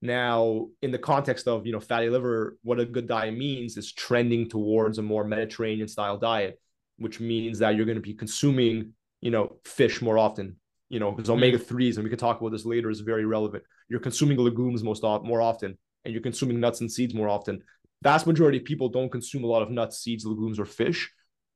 now 0.00 0.68
in 0.82 0.92
the 0.92 0.98
context 0.98 1.48
of 1.48 1.66
you 1.66 1.72
know 1.72 1.80
fatty 1.80 2.08
liver 2.08 2.56
what 2.62 2.78
a 2.78 2.84
good 2.84 3.08
diet 3.08 3.36
means 3.36 3.76
is 3.76 3.92
trending 3.92 4.48
towards 4.48 4.98
a 4.98 5.02
more 5.02 5.24
mediterranean 5.24 5.88
style 5.88 6.16
diet 6.16 6.60
which 6.98 7.20
means 7.20 7.58
that 7.58 7.76
you're 7.76 7.86
going 7.86 7.96
to 7.96 8.02
be 8.02 8.14
consuming 8.14 8.92
you 9.20 9.30
know, 9.30 9.56
fish 9.64 10.00
more 10.00 10.18
often, 10.18 10.56
you 10.88 11.00
know, 11.00 11.10
because 11.10 11.28
mm-hmm. 11.28 11.38
omega 11.38 11.58
3s, 11.58 11.96
and 11.96 12.04
we 12.04 12.10
can 12.10 12.18
talk 12.18 12.40
about 12.40 12.52
this 12.52 12.64
later, 12.64 12.90
is 12.90 13.00
very 13.00 13.24
relevant. 13.24 13.64
You're 13.88 14.00
consuming 14.00 14.38
legumes 14.38 14.84
most 14.84 15.04
often, 15.04 15.26
more 15.26 15.40
often, 15.40 15.76
and 16.04 16.12
you're 16.12 16.22
consuming 16.22 16.60
nuts 16.60 16.80
and 16.80 16.90
seeds 16.90 17.14
more 17.14 17.28
often. 17.28 17.62
Vast 18.02 18.26
majority 18.26 18.58
of 18.58 18.64
people 18.64 18.88
don't 18.88 19.10
consume 19.10 19.44
a 19.44 19.48
lot 19.48 19.62
of 19.62 19.70
nuts, 19.70 19.98
seeds, 19.98 20.24
legumes, 20.24 20.58
or 20.58 20.64
fish. 20.64 21.10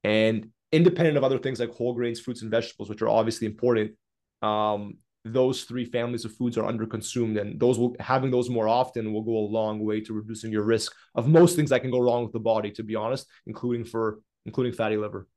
And 0.05 0.49
independent 0.73 1.17
of 1.17 1.25
other 1.25 1.39
things 1.39 1.61
like 1.61 1.71
whole 1.71 1.95
grains, 1.95 2.21
fruits, 2.21 2.43
and 2.43 2.51
vegetables, 2.51 2.89
which 2.89 3.03
are 3.03 3.09
obviously 3.09 3.47
important, 3.47 3.93
um, 4.41 4.95
those 5.25 5.65
three 5.65 5.85
families 5.85 6.25
of 6.25 6.35
foods 6.35 6.59
are 6.59 6.71
underconsumed, 6.71 7.41
and 7.41 7.61
those 7.61 7.79
will 7.79 7.95
having 8.01 8.31
those 8.31 8.51
more 8.51 8.67
often 8.67 9.13
will 9.13 9.23
go 9.23 9.37
a 9.37 9.53
long 9.53 9.85
way 9.85 10.01
to 10.01 10.13
reducing 10.13 10.51
your 10.51 10.65
risk 10.65 10.93
of 11.15 11.29
most 11.29 11.55
things 11.55 11.71
that 11.71 11.83
can 11.83 11.93
go 11.93 12.01
wrong 12.01 12.25
with 12.25 12.33
the 12.33 12.41
body. 12.41 12.71
To 12.73 12.83
be 12.83 12.97
honest, 12.97 13.27
including 13.47 13.85
for 13.85 14.19
including 14.47 14.73
fatty 14.73 14.97
liver. 14.97 15.29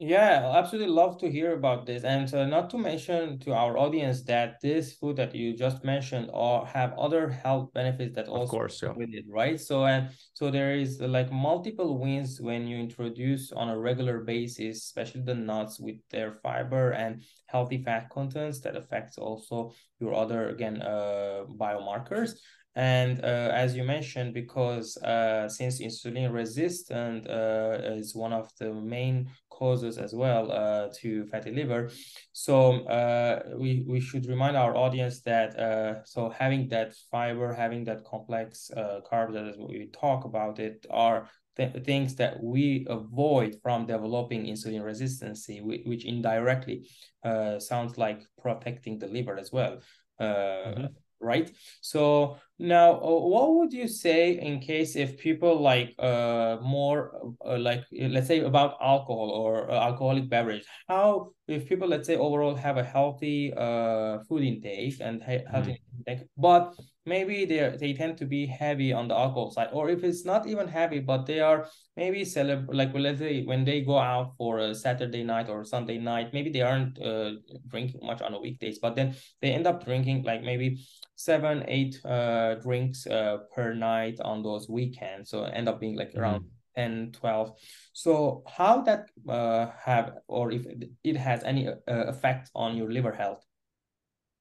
Yeah, 0.00 0.52
absolutely 0.54 0.92
love 0.92 1.18
to 1.18 1.28
hear 1.28 1.54
about 1.54 1.84
this. 1.84 2.04
And 2.04 2.32
uh, 2.32 2.46
not 2.46 2.70
to 2.70 2.78
mention 2.78 3.40
to 3.40 3.52
our 3.52 3.76
audience 3.76 4.22
that 4.24 4.60
this 4.62 4.92
food 4.92 5.16
that 5.16 5.34
you 5.34 5.56
just 5.56 5.82
mentioned 5.82 6.30
or 6.32 6.64
have 6.66 6.96
other 6.96 7.28
health 7.28 7.72
benefits 7.74 8.14
that 8.14 8.28
also 8.28 8.42
of 8.44 8.48
course, 8.48 8.80
yeah. 8.80 8.92
with 8.94 9.08
it, 9.12 9.24
right? 9.28 9.60
So 9.60 9.86
and 9.86 10.10
so 10.34 10.52
there 10.52 10.76
is 10.76 11.00
like 11.00 11.32
multiple 11.32 11.98
wins 11.98 12.40
when 12.40 12.68
you 12.68 12.78
introduce 12.78 13.50
on 13.50 13.70
a 13.70 13.76
regular 13.76 14.20
basis, 14.20 14.84
especially 14.84 15.22
the 15.22 15.34
nuts 15.34 15.80
with 15.80 15.96
their 16.10 16.30
fiber 16.30 16.92
and 16.92 17.24
healthy 17.46 17.82
fat 17.82 18.08
contents 18.08 18.60
that 18.60 18.76
affects 18.76 19.18
also 19.18 19.72
your 19.98 20.14
other 20.14 20.50
again 20.50 20.80
uh 20.80 21.42
biomarkers. 21.58 22.38
And 22.76 23.24
uh, 23.24 23.50
as 23.52 23.74
you 23.74 23.82
mentioned, 23.82 24.34
because 24.34 24.96
uh, 24.98 25.48
since 25.48 25.80
insulin 25.80 26.32
resistant 26.32 27.28
uh, 27.28 27.78
is 27.82 28.14
one 28.14 28.32
of 28.32 28.52
the 28.60 28.72
main 28.72 29.28
causes 29.58 29.98
as 29.98 30.12
well 30.14 30.44
uh, 30.52 30.88
to 31.00 31.26
fatty 31.26 31.50
liver, 31.50 31.90
so 32.32 32.56
uh, 32.98 33.34
we 33.62 33.70
we 33.92 34.00
should 34.00 34.26
remind 34.26 34.56
our 34.56 34.74
audience 34.84 35.16
that 35.22 35.50
uh, 35.58 36.04
so 36.04 36.20
having 36.30 36.68
that 36.68 36.94
fiber, 37.10 37.52
having 37.52 37.84
that 37.84 38.04
complex 38.04 38.70
carbs, 39.10 39.34
as 39.36 39.56
we 39.58 39.90
talk 39.92 40.24
about 40.24 40.58
it, 40.58 40.86
are 40.90 41.28
th- 41.56 41.84
things 41.84 42.14
that 42.16 42.34
we 42.42 42.86
avoid 42.88 43.56
from 43.62 43.86
developing 43.86 44.44
insulin 44.44 44.84
resistance, 44.84 45.48
which 45.90 46.04
indirectly 46.04 46.88
uh, 47.24 47.58
sounds 47.58 47.98
like 47.98 48.20
protecting 48.42 48.98
the 48.98 49.08
liver 49.08 49.36
as 49.36 49.50
well. 49.52 49.74
Uh, 50.18 50.24
mm-hmm 50.24 50.86
right 51.20 51.50
so 51.80 52.36
now 52.58 52.92
uh, 52.92 53.20
what 53.20 53.54
would 53.54 53.72
you 53.72 53.88
say 53.88 54.38
in 54.38 54.60
case 54.60 54.96
if 54.96 55.18
people 55.18 55.60
like 55.60 55.94
uh 55.98 56.56
more 56.62 57.34
uh, 57.44 57.58
like 57.58 57.84
let's 58.08 58.26
say 58.26 58.40
about 58.40 58.76
alcohol 58.80 59.30
or 59.30 59.70
uh, 59.70 59.74
alcoholic 59.74 60.28
beverage 60.28 60.64
how 60.88 61.30
if 61.46 61.68
people 61.68 61.88
let's 61.88 62.06
say 62.06 62.16
overall 62.16 62.54
have 62.54 62.76
a 62.76 62.84
healthy 62.84 63.52
uh 63.56 64.18
food 64.28 64.42
intake 64.42 65.00
and 65.00 65.22
healthy 65.22 65.72
mm. 65.72 65.78
intake 65.98 66.26
but 66.36 66.74
maybe 67.08 67.44
they 67.44 67.76
they 67.80 67.92
tend 67.92 68.16
to 68.18 68.26
be 68.26 68.46
heavy 68.46 68.92
on 68.92 69.08
the 69.08 69.14
alcohol 69.14 69.50
side 69.50 69.70
or 69.72 69.88
if 69.88 70.04
it's 70.04 70.24
not 70.24 70.46
even 70.46 70.68
heavy 70.68 71.00
but 71.00 71.26
they 71.26 71.40
are 71.40 71.66
maybe 71.96 72.24
celebrate 72.24 72.76
like 72.76 72.92
well, 72.92 73.02
let's 73.02 73.18
say 73.18 73.44
when 73.44 73.64
they 73.64 73.80
go 73.80 73.98
out 73.98 74.34
for 74.36 74.58
a 74.58 74.74
saturday 74.74 75.24
night 75.24 75.48
or 75.48 75.64
sunday 75.64 75.98
night 75.98 76.32
maybe 76.32 76.50
they 76.50 76.62
aren't 76.62 77.00
uh, 77.02 77.32
drinking 77.68 78.00
much 78.02 78.20
on 78.22 78.32
the 78.32 78.40
weekdays 78.40 78.78
but 78.78 78.94
then 78.94 79.14
they 79.40 79.50
end 79.50 79.66
up 79.66 79.84
drinking 79.84 80.22
like 80.22 80.42
maybe 80.42 80.78
seven 81.18 81.64
eight 81.66 82.00
uh 82.04 82.54
drinks 82.56 83.06
uh 83.06 83.38
per 83.54 83.74
night 83.74 84.18
on 84.20 84.42
those 84.42 84.68
weekends. 84.68 85.30
So 85.30 85.44
end 85.44 85.68
up 85.68 85.80
being 85.80 85.96
like 85.96 86.10
mm-hmm. 86.10 86.20
around 86.20 86.44
10 86.76 87.10
12 87.12 87.52
so 87.92 88.44
how 88.46 88.82
that 88.82 89.08
uh 89.28 89.66
have 89.84 90.12
or 90.28 90.52
if 90.52 90.64
it 91.02 91.16
has 91.16 91.42
any 91.42 91.66
uh, 91.66 91.74
effect 91.88 92.50
on 92.54 92.76
your 92.76 92.90
liver 92.92 93.12
health 93.12 93.44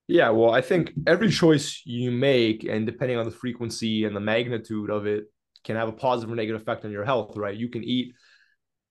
yeah, 0.08 0.30
well, 0.30 0.52
I 0.52 0.62
think 0.62 0.94
every 1.06 1.30
choice 1.30 1.82
you 1.86 2.12
make, 2.12 2.64
and 2.64 2.86
depending 2.86 3.18
on 3.18 3.26
the 3.26 3.32
frequency 3.32 4.06
and 4.06 4.16
the 4.16 4.22
magnitude 4.22 4.90
of 4.90 5.06
it, 5.06 5.26
can 5.66 5.76
have 5.76 5.90
a 5.90 5.94
positive 5.94 6.32
or 6.32 6.36
negative 6.36 6.62
effect 6.62 6.86
on 6.86 6.92
your 6.92 7.04
health, 7.04 7.36
right? 7.36 7.56
You 7.56 7.68
can 7.68 7.84
eat 7.84 8.14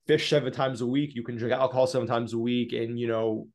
fish 0.06 0.28
seven 0.28 0.52
times 0.52 0.82
a 0.82 0.87
week, 0.87 1.14
you 1.14 1.23
can 1.23 1.37
drink 1.37 1.54
alcohol 1.54 1.87
seven 1.87 2.06
times 2.06 2.35
a 2.35 2.38
week, 2.38 2.75
and 2.75 3.00
you 3.00 3.08
know, 3.08 3.49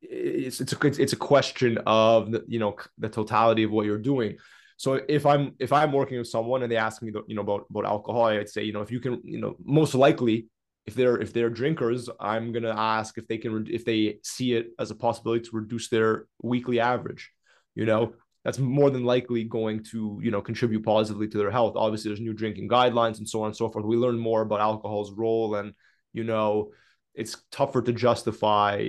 it's 0.00 0.60
it's 0.60 0.72
a 0.72 0.86
it's 1.02 1.12
a 1.12 1.16
question 1.16 1.78
of 1.86 2.30
the, 2.32 2.44
you 2.48 2.58
know 2.58 2.76
the 2.98 3.08
totality 3.08 3.64
of 3.64 3.70
what 3.70 3.84
you're 3.84 3.98
doing. 3.98 4.38
So 4.76 5.00
if 5.08 5.26
I'm 5.26 5.54
if 5.58 5.72
I'm 5.72 5.92
working 5.92 6.18
with 6.18 6.28
someone 6.28 6.62
and 6.62 6.72
they 6.72 6.76
ask 6.76 7.02
me 7.02 7.12
you 7.26 7.34
know 7.34 7.42
about 7.42 7.66
about 7.70 7.84
alcohol, 7.84 8.24
I'd 8.24 8.48
say 8.48 8.64
you 8.64 8.72
know 8.72 8.82
if 8.82 8.90
you 8.90 9.00
can 9.00 9.20
you 9.24 9.40
know 9.40 9.56
most 9.62 9.94
likely 9.94 10.46
if 10.86 10.94
they're 10.94 11.16
if 11.16 11.32
they're 11.32 11.50
drinkers, 11.50 12.08
I'm 12.20 12.52
gonna 12.52 12.74
ask 12.76 13.16
if 13.16 13.26
they 13.26 13.38
can 13.38 13.66
if 13.70 13.84
they 13.84 14.18
see 14.22 14.52
it 14.54 14.68
as 14.78 14.90
a 14.90 14.94
possibility 14.94 15.44
to 15.44 15.56
reduce 15.56 15.88
their 15.88 16.26
weekly 16.42 16.80
average. 16.80 17.30
You 17.74 17.86
know, 17.86 18.14
that's 18.44 18.58
more 18.58 18.90
than 18.90 19.04
likely 19.04 19.44
going 19.44 19.82
to 19.84 20.20
you 20.22 20.30
know 20.30 20.42
contribute 20.42 20.84
positively 20.84 21.28
to 21.28 21.38
their 21.38 21.50
health. 21.50 21.74
Obviously, 21.76 22.10
there's 22.10 22.20
new 22.20 22.34
drinking 22.34 22.68
guidelines 22.68 23.18
and 23.18 23.28
so 23.28 23.40
on 23.42 23.46
and 23.46 23.56
so 23.56 23.70
forth. 23.70 23.86
We 23.86 23.96
learn 23.96 24.18
more 24.18 24.42
about 24.42 24.60
alcohol's 24.60 25.12
role, 25.12 25.54
and 25.54 25.72
you 26.12 26.24
know, 26.24 26.70
it's 27.14 27.42
tougher 27.50 27.80
to 27.80 27.92
justify 27.92 28.88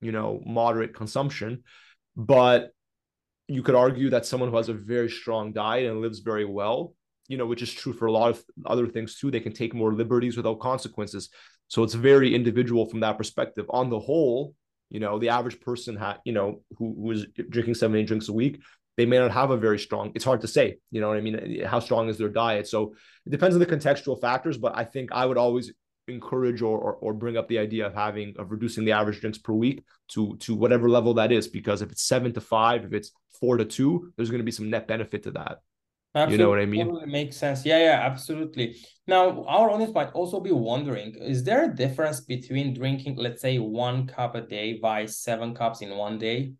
you 0.00 0.12
know 0.12 0.40
moderate 0.44 0.94
consumption, 0.94 1.62
but 2.16 2.72
you 3.48 3.62
could 3.62 3.76
argue 3.76 4.10
that 4.10 4.26
someone 4.26 4.50
who 4.50 4.56
has 4.56 4.68
a 4.68 4.74
very 4.74 5.08
strong 5.08 5.52
diet 5.52 5.88
and 5.88 6.00
lives 6.00 6.18
very 6.18 6.44
well 6.44 6.94
you 7.28 7.36
know, 7.36 7.46
which 7.46 7.62
is 7.62 7.72
true 7.72 7.92
for 7.92 8.06
a 8.06 8.12
lot 8.12 8.30
of 8.30 8.44
other 8.64 8.86
things 8.86 9.18
too. 9.18 9.30
They 9.30 9.40
can 9.40 9.52
take 9.52 9.74
more 9.74 9.94
liberties 9.94 10.36
without 10.36 10.60
consequences. 10.60 11.28
So 11.68 11.82
it's 11.82 11.94
very 11.94 12.34
individual 12.34 12.88
from 12.88 13.00
that 13.00 13.18
perspective. 13.18 13.66
On 13.70 13.90
the 13.90 13.98
whole, 13.98 14.54
you 14.90 15.00
know, 15.00 15.18
the 15.18 15.30
average 15.30 15.60
person 15.60 15.96
had, 15.96 16.18
you 16.24 16.32
know, 16.32 16.62
who, 16.78 16.94
who 16.94 17.10
is 17.10 17.26
drinking 17.50 17.74
seven, 17.74 17.96
eight 17.96 18.06
drinks 18.06 18.28
a 18.28 18.32
week, 18.32 18.62
they 18.96 19.06
may 19.06 19.18
not 19.18 19.32
have 19.32 19.50
a 19.50 19.56
very 19.56 19.78
strong, 19.78 20.12
it's 20.14 20.24
hard 20.24 20.40
to 20.40 20.48
say, 20.48 20.78
you 20.90 21.00
know 21.00 21.08
what 21.08 21.18
I 21.18 21.20
mean? 21.20 21.64
How 21.64 21.80
strong 21.80 22.08
is 22.08 22.16
their 22.16 22.28
diet? 22.28 22.66
So 22.66 22.94
it 23.26 23.30
depends 23.30 23.54
on 23.54 23.60
the 23.60 23.66
contextual 23.66 24.20
factors, 24.20 24.56
but 24.56 24.76
I 24.76 24.84
think 24.84 25.12
I 25.12 25.26
would 25.26 25.36
always 25.36 25.72
encourage 26.08 26.62
or, 26.62 26.78
or, 26.78 26.94
or 26.94 27.12
bring 27.12 27.36
up 27.36 27.48
the 27.48 27.58
idea 27.58 27.86
of 27.86 27.94
having 27.94 28.34
of 28.38 28.50
reducing 28.50 28.84
the 28.84 28.92
average 28.92 29.20
drinks 29.20 29.38
per 29.38 29.52
week 29.52 29.84
to 30.08 30.36
to 30.36 30.54
whatever 30.54 30.88
level 30.88 31.14
that 31.14 31.32
is 31.32 31.48
because 31.48 31.82
if 31.82 31.90
it's 31.90 32.06
seven 32.06 32.32
to 32.32 32.40
five 32.40 32.84
if 32.84 32.92
it's 32.92 33.10
four 33.40 33.56
to 33.56 33.64
two 33.64 34.12
there's 34.16 34.30
going 34.30 34.38
to 34.38 34.44
be 34.44 34.52
some 34.52 34.70
net 34.70 34.86
benefit 34.86 35.24
to 35.24 35.32
that 35.32 35.58
Absolutely. 36.16 36.32
You 36.32 36.38
know 36.38 36.48
what 36.48 36.60
I 36.60 36.66
mean? 36.66 36.86
Totally 36.86 37.12
makes 37.12 37.36
sense. 37.36 37.66
Yeah, 37.66 37.78
yeah, 37.78 38.00
absolutely. 38.02 38.76
Now, 39.06 39.44
our 39.44 39.70
audience 39.70 39.92
might 39.92 40.12
also 40.12 40.40
be 40.40 40.50
wondering: 40.50 41.14
Is 41.14 41.44
there 41.44 41.70
a 41.70 41.74
difference 41.74 42.20
between 42.20 42.72
drinking, 42.72 43.16
let's 43.16 43.42
say, 43.42 43.58
one 43.58 44.06
cup 44.06 44.34
a 44.34 44.40
day 44.40 44.78
by 44.78 45.04
seven 45.04 45.54
cups 45.54 45.82
in 45.82 45.94
one 45.94 46.18
day? 46.18 46.54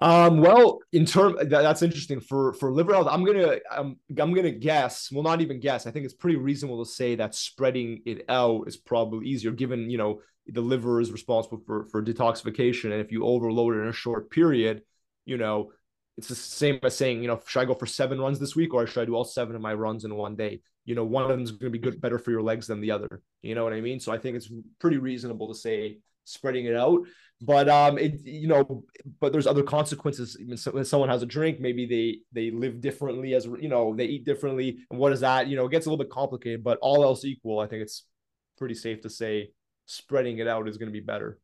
Um, 0.00 0.38
well, 0.40 0.78
in 0.94 1.04
term 1.04 1.36
that, 1.36 1.50
that's 1.50 1.82
interesting 1.82 2.20
for 2.20 2.54
for 2.54 2.72
liver 2.72 2.94
health. 2.94 3.08
I'm 3.10 3.22
gonna 3.22 3.58
I'm 3.70 3.96
I'm 4.18 4.32
gonna 4.32 4.50
guess. 4.50 5.12
Well, 5.12 5.22
not 5.22 5.42
even 5.42 5.60
guess. 5.60 5.86
I 5.86 5.90
think 5.90 6.06
it's 6.06 6.14
pretty 6.14 6.38
reasonable 6.38 6.82
to 6.82 6.90
say 6.90 7.16
that 7.16 7.34
spreading 7.34 8.00
it 8.06 8.24
out 8.30 8.66
is 8.66 8.78
probably 8.78 9.28
easier, 9.28 9.50
given 9.50 9.90
you 9.90 9.98
know 9.98 10.22
the 10.46 10.62
liver 10.62 11.02
is 11.02 11.12
responsible 11.12 11.60
for 11.66 11.84
for 11.84 12.02
detoxification, 12.02 12.92
and 12.92 13.02
if 13.02 13.12
you 13.12 13.26
overload 13.26 13.76
it 13.76 13.80
in 13.80 13.88
a 13.88 13.92
short 13.92 14.30
period, 14.30 14.80
you 15.26 15.36
know 15.36 15.72
it's 16.16 16.28
the 16.28 16.34
same 16.34 16.78
as 16.82 16.96
saying, 16.96 17.22
you 17.22 17.28
know, 17.28 17.40
should 17.46 17.60
I 17.60 17.64
go 17.64 17.74
for 17.74 17.86
seven 17.86 18.20
runs 18.20 18.38
this 18.38 18.56
week 18.56 18.74
or 18.74 18.86
should 18.86 19.02
I 19.02 19.04
do 19.06 19.14
all 19.14 19.24
seven 19.24 19.56
of 19.56 19.62
my 19.62 19.74
runs 19.74 20.04
in 20.04 20.14
one 20.14 20.36
day? 20.36 20.60
You 20.84 20.94
know, 20.94 21.04
one 21.04 21.22
of 21.22 21.28
them 21.28 21.42
is 21.42 21.52
going 21.52 21.72
to 21.72 21.78
be 21.78 21.78
good, 21.78 22.00
better 22.00 22.18
for 22.18 22.30
your 22.30 22.42
legs 22.42 22.66
than 22.66 22.80
the 22.80 22.90
other. 22.90 23.22
You 23.42 23.54
know 23.54 23.64
what 23.64 23.72
I 23.72 23.80
mean? 23.80 24.00
So 24.00 24.12
I 24.12 24.18
think 24.18 24.36
it's 24.36 24.50
pretty 24.80 24.98
reasonable 24.98 25.48
to 25.48 25.54
say 25.54 25.98
spreading 26.24 26.66
it 26.66 26.76
out. 26.76 27.00
But 27.42 27.70
um, 27.70 27.96
it 27.96 28.20
you 28.22 28.48
know, 28.48 28.84
but 29.18 29.32
there's 29.32 29.46
other 29.46 29.62
consequences. 29.62 30.36
When 30.70 30.84
someone 30.84 31.08
has 31.08 31.22
a 31.22 31.26
drink, 31.26 31.58
maybe 31.58 31.86
they 31.86 32.18
they 32.32 32.54
live 32.54 32.82
differently, 32.82 33.34
as 33.34 33.46
you 33.46 33.68
know, 33.68 33.94
they 33.96 34.04
eat 34.04 34.26
differently, 34.26 34.78
and 34.90 35.00
what 35.00 35.12
is 35.12 35.20
that? 35.20 35.46
You 35.46 35.56
know, 35.56 35.64
it 35.64 35.70
gets 35.70 35.86
a 35.86 35.88
little 35.88 36.04
bit 36.04 36.12
complicated. 36.12 36.62
But 36.62 36.78
all 36.82 37.02
else 37.02 37.24
equal, 37.24 37.58
I 37.58 37.66
think 37.66 37.80
it's 37.82 38.04
pretty 38.58 38.74
safe 38.74 39.00
to 39.02 39.10
say 39.10 39.52
spreading 39.86 40.38
it 40.38 40.46
out 40.46 40.68
is 40.68 40.76
going 40.76 40.88
to 40.88 40.92
be 40.92 41.00
better. 41.00 41.38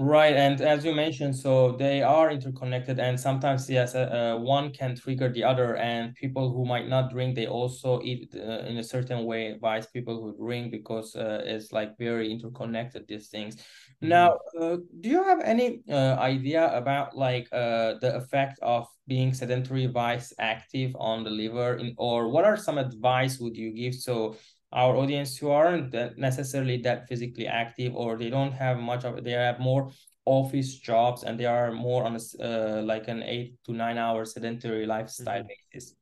Right, 0.00 0.36
and 0.36 0.60
as 0.60 0.84
you 0.84 0.94
mentioned, 0.94 1.34
so 1.34 1.72
they 1.72 2.02
are 2.02 2.30
interconnected, 2.30 3.00
and 3.00 3.18
sometimes 3.18 3.68
yes, 3.68 3.96
uh, 3.96 4.36
uh, 4.36 4.40
one 4.40 4.72
can 4.72 4.94
trigger 4.94 5.28
the 5.28 5.42
other. 5.42 5.74
And 5.74 6.14
people 6.14 6.52
who 6.52 6.64
might 6.64 6.86
not 6.86 7.10
drink, 7.10 7.34
they 7.34 7.48
also 7.48 8.00
eat 8.04 8.32
uh, 8.32 8.60
in 8.70 8.76
a 8.76 8.84
certain 8.84 9.24
way. 9.24 9.58
Vice 9.60 9.86
people 9.86 10.22
who 10.22 10.36
drink 10.36 10.70
because 10.70 11.16
uh, 11.16 11.42
it's 11.44 11.72
like 11.72 11.98
very 11.98 12.30
interconnected. 12.30 13.08
These 13.08 13.26
things. 13.26 13.56
Mm-hmm. 13.56 14.08
Now, 14.08 14.38
uh, 14.60 14.76
do 15.00 15.08
you 15.08 15.24
have 15.24 15.40
any 15.40 15.80
uh, 15.90 16.14
idea 16.20 16.70
about 16.76 17.16
like 17.16 17.50
the 17.50 18.12
effect 18.14 18.60
of 18.62 18.86
being 19.08 19.34
sedentary 19.34 19.86
vice 19.86 20.32
active 20.38 20.94
on 20.96 21.24
the 21.24 21.30
liver, 21.30 21.74
in, 21.74 21.94
or 21.98 22.28
what 22.28 22.44
are 22.44 22.56
some 22.56 22.78
advice 22.78 23.40
would 23.40 23.56
you 23.56 23.72
give 23.72 23.96
so 23.96 24.36
our 24.72 24.96
audience 24.96 25.36
who 25.36 25.50
aren't 25.50 25.94
necessarily 26.18 26.76
that 26.82 27.08
physically 27.08 27.46
active 27.46 27.94
or 27.94 28.16
they 28.16 28.30
don't 28.30 28.52
have 28.52 28.78
much 28.78 29.04
of 29.04 29.24
they 29.24 29.30
have 29.32 29.58
more 29.58 29.90
office 30.26 30.74
jobs 30.74 31.22
and 31.22 31.40
they 31.40 31.46
are 31.46 31.72
more 31.72 32.04
on 32.04 32.16
a, 32.16 32.44
uh, 32.44 32.82
like 32.82 33.08
an 33.08 33.22
eight 33.22 33.54
to 33.64 33.72
nine 33.72 33.96
hour 33.96 34.24
sedentary 34.26 34.84
lifestyle 34.84 35.40
mm-hmm. 35.40 35.48
basis. 35.72 35.94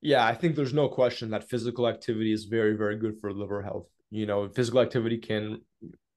Yeah 0.00 0.26
i 0.26 0.34
think 0.34 0.56
there's 0.56 0.74
no 0.74 0.88
question 0.88 1.30
that 1.30 1.48
physical 1.48 1.86
activity 1.88 2.32
is 2.32 2.44
very 2.44 2.76
very 2.76 2.96
good 2.96 3.20
for 3.20 3.32
liver 3.32 3.62
health. 3.62 3.88
You 4.10 4.26
know 4.26 4.48
physical 4.48 4.80
activity 4.80 5.18
can 5.18 5.60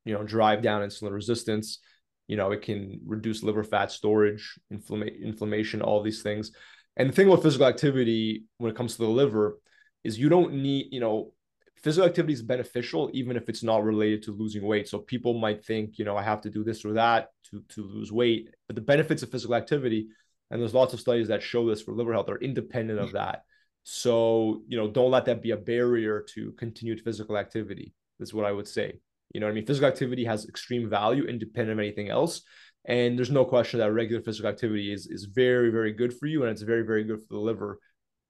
you 0.06 0.14
know 0.14 0.24
drive 0.24 0.62
down 0.62 0.82
insulin 0.82 1.12
resistance. 1.12 1.80
You 2.28 2.38
know 2.38 2.52
it 2.52 2.64
can 2.64 3.00
reduce 3.06 3.44
liver 3.44 3.64
fat 3.64 3.92
storage 3.92 4.60
inflama- 4.74 5.22
inflammation 5.22 5.82
all 5.82 6.02
these 6.02 6.24
things. 6.24 6.52
And 6.96 7.10
the 7.10 7.14
thing 7.14 7.30
with 7.30 7.44
physical 7.44 7.68
activity 7.68 8.46
when 8.58 8.72
it 8.72 8.76
comes 8.76 8.94
to 8.96 9.04
the 9.04 9.10
liver 9.10 9.60
is 10.04 10.20
you 10.20 10.30
don't 10.30 10.54
need, 10.54 10.88
you 10.92 11.00
know, 11.00 11.34
physical 11.78 12.08
activity 12.08 12.34
is 12.34 12.42
beneficial 12.42 13.10
even 13.14 13.38
if 13.38 13.50
it's 13.50 13.64
not 13.64 13.84
related 13.84 14.24
to 14.24 14.32
losing 14.32 14.66
weight. 14.66 14.88
So 14.88 15.00
people 15.00 15.34
might 15.36 15.64
think, 15.64 16.00
you 16.00 16.06
know, 16.06 16.18
I 16.18 16.24
have 16.24 16.42
to 16.42 16.50
do 16.50 16.64
this 16.64 16.84
or 16.84 16.94
that 16.94 17.30
to 17.52 17.64
to 17.76 17.84
lose 17.84 18.12
weight, 18.12 18.50
but 18.68 18.76
the 18.76 18.82
benefits 18.82 19.24
of 19.24 19.32
physical 19.32 19.56
activity, 19.56 20.08
and 20.50 20.62
there's 20.62 20.74
lots 20.74 20.94
of 20.94 21.00
studies 21.00 21.28
that 21.28 21.44
show 21.44 21.68
this 21.68 21.82
for 21.82 21.94
liver 21.94 22.14
health, 22.14 22.30
are 22.30 22.40
independent 22.40 23.00
of 23.00 23.08
mm-hmm. 23.08 23.18
that. 23.18 23.44
So 23.84 24.64
you 24.68 24.78
know, 24.78 24.90
don't 24.90 25.12
let 25.12 25.26
that 25.26 25.42
be 25.42 25.52
a 25.52 25.58
barrier 25.58 26.26
to 26.34 26.52
continued 26.54 27.02
physical 27.02 27.38
activity. 27.38 27.94
Is 28.20 28.34
what 28.34 28.46
I 28.46 28.52
would 28.52 28.68
say. 28.68 29.00
You 29.34 29.42
know, 29.42 29.48
I 29.48 29.52
mean, 29.52 29.66
physical 29.66 29.90
activity 29.90 30.26
has 30.26 30.48
extreme 30.48 30.90
value 30.90 31.26
independent 31.26 31.78
of 31.78 31.84
anything 31.84 32.10
else. 32.10 32.42
And 32.86 33.18
there's 33.18 33.30
no 33.30 33.46
question 33.46 33.80
that 33.80 33.92
regular 33.92 34.24
physical 34.24 34.50
activity 34.50 34.92
is 34.92 35.08
is 35.08 35.26
very, 35.26 35.70
very 35.70 35.94
good 35.94 36.18
for 36.18 36.26
you, 36.26 36.44
and 36.44 36.52
it's 36.52 36.62
very, 36.62 36.84
very 36.84 37.04
good 37.04 37.20
for 37.20 37.34
the 37.34 37.40
liver 37.40 37.80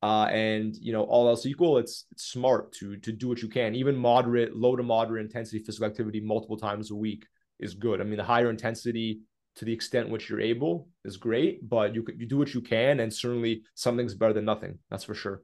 uh, 0.04 0.26
and 0.26 0.76
you 0.78 0.94
know, 0.94 1.04
all 1.04 1.28
else 1.28 1.46
equal, 1.46 1.78
it's, 1.78 2.06
it's 2.12 2.26
smart 2.26 2.72
to 2.74 2.98
to 2.98 3.12
do 3.12 3.28
what 3.28 3.42
you 3.42 3.50
can. 3.50 3.76
Even 3.76 3.96
moderate, 3.96 4.56
low 4.56 4.76
to 4.76 4.84
moderate 4.84 5.26
intensity 5.26 5.60
physical 5.60 5.88
activity 5.88 6.20
multiple 6.20 6.58
times 6.58 6.92
a 6.92 6.96
week 6.96 7.26
is 7.60 7.74
good. 7.74 8.00
I 8.00 8.04
mean, 8.04 8.18
the 8.18 8.24
higher 8.24 8.50
intensity 8.50 9.22
to 9.56 9.66
the 9.66 9.74
extent 9.74 10.10
which 10.10 10.30
you're 10.30 10.40
able 10.40 10.88
is 11.04 11.18
great, 11.18 11.68
but 11.68 11.96
you 11.96 12.06
you 12.16 12.28
do 12.28 12.38
what 12.38 12.54
you 12.54 12.62
can, 12.62 13.00
and 13.00 13.12
certainly 13.12 13.64
something's 13.74 14.14
better 14.14 14.34
than 14.34 14.46
nothing. 14.46 14.78
That's 14.90 15.04
for 15.04 15.16
sure. 15.16 15.42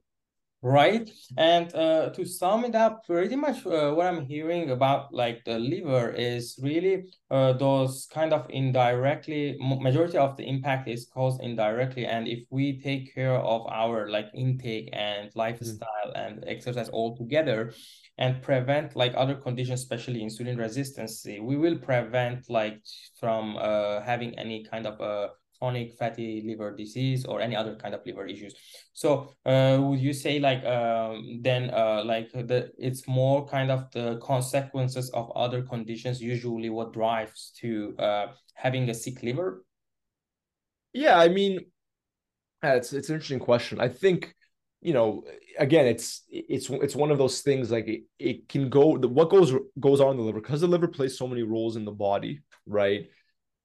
Right 0.63 1.11
and 1.37 1.75
uh, 1.75 2.09
to 2.11 2.25
sum 2.25 2.63
it 2.63 2.73
up 2.73 3.05
pretty 3.05 3.35
much 3.35 3.65
uh, 3.65 3.91
what 3.91 4.07
i'm 4.07 4.25
hearing 4.25 4.71
about 4.71 5.13
like 5.13 5.43
the 5.43 5.59
liver 5.59 6.09
is 6.11 6.57
really 6.63 7.03
uh, 7.31 7.51
those 7.51 8.07
kind 8.13 8.31
of 8.31 8.47
indirectly 8.49 9.57
majority 9.59 10.17
of 10.17 10.37
the 10.37 10.47
impact 10.47 10.87
is 10.87 11.05
caused 11.13 11.41
indirectly 11.43 12.05
and 12.05 12.29
if 12.29 12.39
we 12.49 12.79
take 12.79 13.13
care 13.13 13.35
of 13.35 13.67
our 13.67 14.09
like 14.09 14.27
intake 14.33 14.89
and 14.93 15.29
lifestyle 15.35 16.11
mm. 16.15 16.27
and 16.27 16.45
exercise 16.47 16.87
all 16.89 17.17
together 17.17 17.73
and 18.17 18.41
prevent 18.41 18.95
like 18.95 19.13
other 19.17 19.35
conditions 19.35 19.81
especially 19.81 20.21
insulin 20.21 20.57
resistance 20.57 21.25
we 21.41 21.57
will 21.57 21.77
prevent 21.77 22.49
like 22.49 22.79
from 23.19 23.57
uh, 23.57 23.99
having 24.01 24.37
any 24.39 24.63
kind 24.63 24.87
of 24.87 24.97
a 25.01 25.03
uh, 25.03 25.27
chronic 25.63 25.93
fatty 25.93 26.43
liver 26.45 26.75
disease 26.75 27.23
or 27.23 27.39
any 27.39 27.55
other 27.55 27.75
kind 27.75 27.95
of 27.95 28.05
liver 28.05 28.25
issues. 28.25 28.53
So 28.91 29.33
uh, 29.45 29.79
would 29.79 29.99
you 29.99 30.11
say 30.11 30.39
like 30.39 30.63
um, 30.65 31.39
then 31.41 31.69
uh, 31.73 32.03
like 32.03 32.33
the 32.33 32.71
it's 32.77 33.07
more 33.07 33.47
kind 33.47 33.71
of 33.71 33.89
the 33.91 34.17
consequences 34.17 35.09
of 35.11 35.31
other 35.35 35.61
conditions 35.61 36.21
usually 36.21 36.69
what 36.69 36.91
drives 36.91 37.53
to 37.61 37.95
uh, 37.97 38.27
having 38.55 38.89
a 38.89 38.93
sick 38.93 39.23
liver? 39.23 39.63
Yeah 40.93 41.17
i 41.17 41.27
mean 41.27 41.59
it's 42.61 42.93
it's 42.93 43.09
an 43.09 43.15
interesting 43.15 43.39
question. 43.39 43.79
I 43.79 43.89
think 43.89 44.35
you 44.81 44.93
know 44.93 45.23
again 45.57 45.85
it's 45.85 46.23
it's 46.29 46.69
it's 46.69 46.95
one 46.95 47.11
of 47.11 47.17
those 47.17 47.41
things 47.41 47.71
like 47.71 47.87
it, 47.87 48.03
it 48.19 48.49
can 48.49 48.69
go 48.69 48.97
what 48.97 49.29
goes 49.29 49.53
goes 49.79 50.01
on 50.01 50.11
in 50.11 50.17
the 50.17 50.23
liver 50.23 50.41
because 50.41 50.61
the 50.61 50.67
liver 50.67 50.87
plays 50.87 51.17
so 51.17 51.27
many 51.27 51.43
roles 51.43 51.77
in 51.77 51.85
the 51.85 51.91
body 51.91 52.41
right 52.65 53.09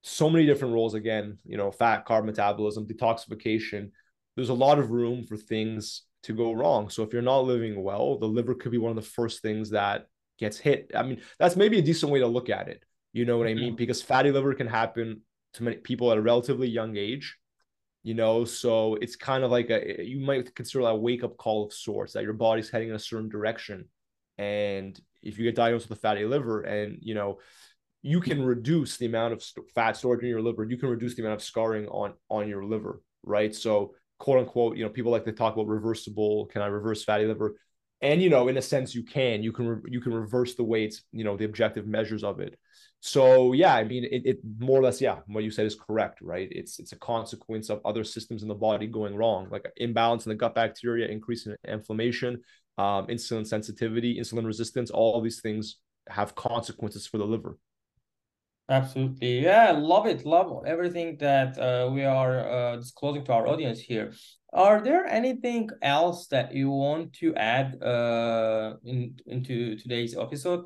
so 0.01 0.29
many 0.29 0.45
different 0.45 0.73
roles 0.73 0.93
again 0.93 1.37
you 1.45 1.57
know 1.57 1.71
fat 1.71 2.05
carb 2.05 2.25
metabolism 2.25 2.87
detoxification. 2.87 3.91
There's 4.35 4.49
a 4.49 4.53
lot 4.53 4.79
of 4.79 4.91
room 4.91 5.23
for 5.23 5.35
things 5.35 6.03
to 6.23 6.33
go 6.33 6.53
wrong. 6.53 6.89
So 6.89 7.03
if 7.03 7.13
you're 7.13 7.21
not 7.21 7.41
living 7.41 7.81
well 7.83 8.17
the 8.17 8.27
liver 8.27 8.55
could 8.55 8.71
be 8.71 8.77
one 8.77 8.91
of 8.91 8.95
the 8.95 9.01
first 9.01 9.41
things 9.41 9.71
that 9.71 10.07
gets 10.37 10.57
hit. 10.57 10.91
I 10.95 11.03
mean 11.03 11.21
that's 11.37 11.55
maybe 11.55 11.79
a 11.79 11.83
decent 11.83 12.11
way 12.11 12.19
to 12.19 12.27
look 12.27 12.49
at 12.49 12.67
it. 12.67 12.83
You 13.11 13.25
know 13.25 13.37
what 13.37 13.47
i 13.47 13.53
mean? 13.53 13.69
Mm-hmm. 13.69 13.75
Because 13.75 14.01
fatty 14.01 14.31
liver 14.31 14.53
can 14.53 14.67
happen 14.67 15.21
to 15.53 15.63
many 15.63 15.77
people 15.77 16.11
at 16.11 16.17
a 16.17 16.21
relatively 16.21 16.67
young 16.67 16.95
age 16.95 17.37
you 18.03 18.13
know? 18.13 18.45
So 18.45 18.95
it's 18.95 19.15
kind 19.15 19.43
of 19.43 19.51
like 19.51 19.69
a 19.69 20.03
you 20.03 20.19
might 20.19 20.55
consider 20.55 20.87
a 20.87 20.95
wake 20.95 21.23
up 21.23 21.37
call 21.37 21.65
of 21.65 21.73
sorts 21.73 22.13
that 22.13 22.23
your 22.23 22.33
body's 22.33 22.69
heading 22.69 22.89
in 22.89 22.95
a 22.95 22.99
certain 22.99 23.29
direction. 23.29 23.85
And 24.37 24.99
if 25.21 25.37
you 25.37 25.43
get 25.43 25.55
diagnosed 25.55 25.89
with 25.89 25.97
a 25.97 26.01
fatty 26.01 26.25
liver 26.25 26.61
and 26.61 26.99
you 27.01 27.13
know 27.13 27.39
you 28.01 28.21
can 28.21 28.41
reduce 28.43 28.97
the 28.97 29.05
amount 29.05 29.33
of 29.33 29.43
st- 29.43 29.69
fat 29.71 29.97
storage 29.97 30.23
in 30.23 30.29
your 30.29 30.41
liver. 30.41 30.63
You 30.63 30.77
can 30.77 30.89
reduce 30.89 31.15
the 31.15 31.21
amount 31.21 31.35
of 31.35 31.43
scarring 31.43 31.87
on 31.87 32.13
on 32.29 32.47
your 32.47 32.63
liver, 32.63 33.01
right? 33.23 33.53
So, 33.53 33.93
quote 34.19 34.39
unquote, 34.39 34.77
you 34.77 34.83
know, 34.83 34.89
people 34.89 35.11
like 35.11 35.25
to 35.25 35.31
talk 35.31 35.53
about 35.53 35.67
reversible. 35.67 36.45
Can 36.47 36.61
I 36.61 36.67
reverse 36.67 37.03
fatty 37.03 37.25
liver? 37.25 37.55
And 38.01 38.21
you 38.21 38.29
know, 38.29 38.47
in 38.47 38.57
a 38.57 38.61
sense, 38.61 38.95
you 38.95 39.03
can. 39.03 39.43
You 39.43 39.51
can 39.51 39.67
re- 39.67 39.91
you 39.91 39.99
can 39.99 40.13
reverse 40.13 40.55
the 40.55 40.63
weights. 40.63 41.01
You 41.11 41.25
know, 41.25 41.35
the 41.35 41.45
objective 41.45 41.85
measures 41.87 42.23
of 42.23 42.39
it. 42.39 42.57
So 43.01 43.53
yeah, 43.53 43.75
I 43.75 43.83
mean, 43.83 44.05
it, 44.05 44.23
it 44.25 44.39
more 44.59 44.79
or 44.79 44.83
less, 44.83 44.99
yeah, 45.01 45.19
what 45.27 45.43
you 45.43 45.51
said 45.51 45.65
is 45.65 45.75
correct, 45.75 46.21
right? 46.21 46.47
It's 46.51 46.79
it's 46.79 46.93
a 46.93 46.97
consequence 46.97 47.69
of 47.69 47.81
other 47.85 48.03
systems 48.03 48.41
in 48.41 48.47
the 48.49 48.55
body 48.55 48.87
going 48.87 49.15
wrong, 49.15 49.47
like 49.51 49.65
imbalance 49.77 50.25
in 50.25 50.29
the 50.29 50.35
gut 50.35 50.55
bacteria, 50.55 51.07
increase 51.07 51.45
in 51.45 51.55
inflammation, 51.67 52.41
um, 52.77 53.07
insulin 53.07 53.45
sensitivity, 53.45 54.19
insulin 54.19 54.45
resistance. 54.45 54.91
All 54.91 55.21
these 55.21 55.41
things 55.41 55.77
have 56.09 56.35
consequences 56.35 57.05
for 57.05 57.17
the 57.17 57.25
liver. 57.25 57.57
Absolutely. 58.69 59.39
Yeah, 59.39 59.71
love 59.71 60.05
it. 60.05 60.25
Love 60.25 60.63
everything 60.65 61.17
that 61.17 61.57
uh, 61.57 61.89
we 61.91 62.03
are 62.03 62.47
uh, 62.47 62.75
disclosing 62.77 63.25
to 63.25 63.33
our 63.33 63.47
audience 63.47 63.79
here. 63.79 64.13
Are 64.53 64.81
there 64.81 65.05
anything 65.07 65.69
else 65.81 66.27
that 66.27 66.53
you 66.53 66.69
want 66.69 67.13
to 67.13 67.35
add 67.35 67.81
uh, 67.81 68.75
in, 68.85 69.15
into 69.25 69.75
today's 69.77 70.15
episode? 70.15 70.65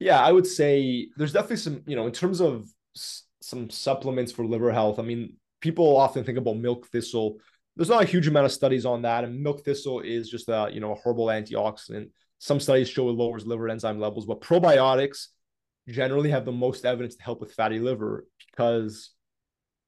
Yeah, 0.00 0.20
I 0.20 0.32
would 0.32 0.46
say 0.46 1.08
there's 1.16 1.32
definitely 1.32 1.56
some, 1.56 1.82
you 1.86 1.94
know, 1.94 2.06
in 2.06 2.12
terms 2.12 2.40
of 2.40 2.66
s- 2.96 3.24
some 3.42 3.70
supplements 3.70 4.32
for 4.32 4.44
liver 4.44 4.72
health. 4.72 4.98
I 4.98 5.02
mean, 5.02 5.34
people 5.60 5.96
often 5.96 6.24
think 6.24 6.38
about 6.38 6.56
milk 6.56 6.88
thistle. 6.88 7.38
There's 7.76 7.88
not 7.88 8.02
a 8.02 8.06
huge 8.06 8.26
amount 8.26 8.46
of 8.46 8.52
studies 8.52 8.84
on 8.84 9.02
that. 9.02 9.22
And 9.24 9.40
milk 9.40 9.64
thistle 9.64 10.00
is 10.00 10.28
just 10.28 10.48
a, 10.48 10.68
you 10.72 10.80
know, 10.80 10.92
a 10.92 10.96
herbal 10.96 11.26
antioxidant. 11.26 12.10
Some 12.38 12.60
studies 12.60 12.88
show 12.88 13.08
it 13.08 13.12
lowers 13.12 13.46
liver 13.46 13.68
enzyme 13.68 14.00
levels, 14.00 14.26
but 14.26 14.40
probiotics 14.40 15.28
generally 15.88 16.30
have 16.30 16.44
the 16.44 16.52
most 16.52 16.84
evidence 16.84 17.16
to 17.16 17.22
help 17.22 17.40
with 17.40 17.52
fatty 17.52 17.78
liver 17.78 18.26
because 18.50 19.10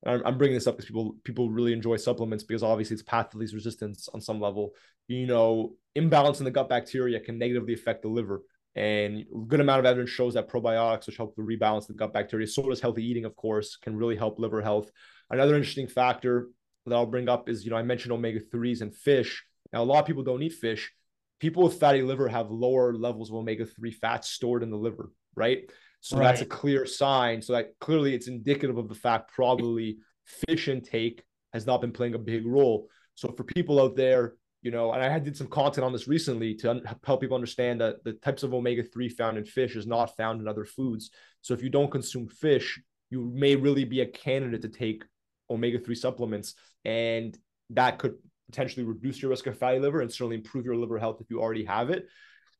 I'm, 0.04 0.38
bringing 0.38 0.56
this 0.56 0.66
up 0.66 0.76
because 0.76 0.86
people 0.86 1.16
people 1.24 1.50
really 1.50 1.72
enjoy 1.72 1.96
supplements 1.96 2.42
because 2.42 2.62
obviously 2.62 2.94
it's 2.94 3.02
path 3.02 3.30
to 3.30 3.38
least 3.38 3.54
resistance 3.54 4.08
on 4.12 4.20
some 4.20 4.40
level. 4.40 4.70
You 5.08 5.26
know, 5.26 5.74
imbalance 5.94 6.38
in 6.38 6.44
the 6.44 6.50
gut 6.50 6.68
bacteria 6.68 7.20
can 7.20 7.38
negatively 7.38 7.74
affect 7.74 8.02
the 8.02 8.08
liver, 8.08 8.42
and 8.74 9.20
a 9.20 9.38
good 9.46 9.60
amount 9.60 9.80
of 9.80 9.86
evidence 9.86 10.10
shows 10.10 10.34
that 10.34 10.48
probiotics, 10.48 11.06
which 11.06 11.16
help 11.16 11.34
to 11.36 11.42
rebalance 11.42 11.86
the 11.86 11.94
gut 11.94 12.12
bacteria, 12.12 12.46
so 12.46 12.62
does 12.62 12.80
healthy 12.80 13.04
eating, 13.04 13.24
of 13.24 13.36
course, 13.36 13.76
can 13.76 13.96
really 13.96 14.16
help 14.16 14.38
liver 14.38 14.62
health. 14.62 14.90
Another 15.28 15.56
interesting 15.56 15.88
factor 15.88 16.48
that 16.86 16.94
I'll 16.94 17.06
bring 17.06 17.28
up 17.28 17.48
is, 17.48 17.64
you 17.64 17.70
know, 17.70 17.76
I 17.76 17.82
mentioned 17.82 18.12
omega 18.12 18.40
threes 18.40 18.80
and 18.80 18.94
fish. 18.94 19.44
Now, 19.72 19.82
a 19.82 19.84
lot 19.84 20.00
of 20.00 20.06
people 20.06 20.22
don't 20.22 20.42
eat 20.42 20.54
fish. 20.54 20.92
People 21.40 21.64
with 21.64 21.80
fatty 21.80 22.02
liver 22.02 22.28
have 22.28 22.50
lower 22.50 22.94
levels 22.94 23.30
of 23.30 23.36
omega 23.36 23.66
three 23.66 23.92
fats 23.92 24.30
stored 24.30 24.62
in 24.62 24.70
the 24.70 24.76
liver, 24.76 25.12
right? 25.34 25.70
So 26.00 26.16
right. 26.16 26.24
that's 26.24 26.40
a 26.40 26.46
clear 26.46 26.86
sign. 26.86 27.42
So 27.42 27.52
that 27.54 27.78
clearly 27.78 28.14
it's 28.14 28.28
indicative 28.28 28.78
of 28.78 28.88
the 28.88 28.94
fact 28.94 29.32
probably 29.32 29.98
fish 30.24 30.68
intake 30.68 31.22
has 31.52 31.66
not 31.66 31.80
been 31.80 31.92
playing 31.92 32.14
a 32.14 32.18
big 32.18 32.46
role. 32.46 32.88
So 33.14 33.32
for 33.36 33.44
people 33.44 33.80
out 33.80 33.96
there, 33.96 34.34
you 34.62 34.70
know, 34.70 34.92
and 34.92 35.02
I 35.02 35.18
did 35.18 35.36
some 35.36 35.46
content 35.46 35.84
on 35.84 35.92
this 35.92 36.08
recently 36.08 36.54
to 36.56 36.82
help 37.04 37.20
people 37.20 37.34
understand 37.34 37.80
that 37.80 38.04
the 38.04 38.14
types 38.14 38.42
of 38.42 38.52
omega 38.52 38.82
3 38.82 39.08
found 39.08 39.38
in 39.38 39.44
fish 39.44 39.74
is 39.74 39.86
not 39.86 40.16
found 40.16 40.40
in 40.40 40.48
other 40.48 40.64
foods. 40.64 41.10
So 41.40 41.54
if 41.54 41.62
you 41.62 41.70
don't 41.70 41.90
consume 41.90 42.28
fish, 42.28 42.80
you 43.08 43.30
may 43.34 43.56
really 43.56 43.84
be 43.84 44.00
a 44.00 44.06
candidate 44.06 44.62
to 44.62 44.68
take 44.68 45.04
omega 45.48 45.78
3 45.78 45.94
supplements. 45.94 46.54
And 46.84 47.36
that 47.70 47.98
could 47.98 48.14
potentially 48.50 48.84
reduce 48.84 49.22
your 49.22 49.30
risk 49.30 49.46
of 49.46 49.58
fatty 49.58 49.78
liver 49.78 50.00
and 50.00 50.10
certainly 50.10 50.36
improve 50.36 50.64
your 50.64 50.76
liver 50.76 50.98
health 50.98 51.20
if 51.20 51.30
you 51.30 51.40
already 51.40 51.64
have 51.64 51.90
it. 51.90 52.06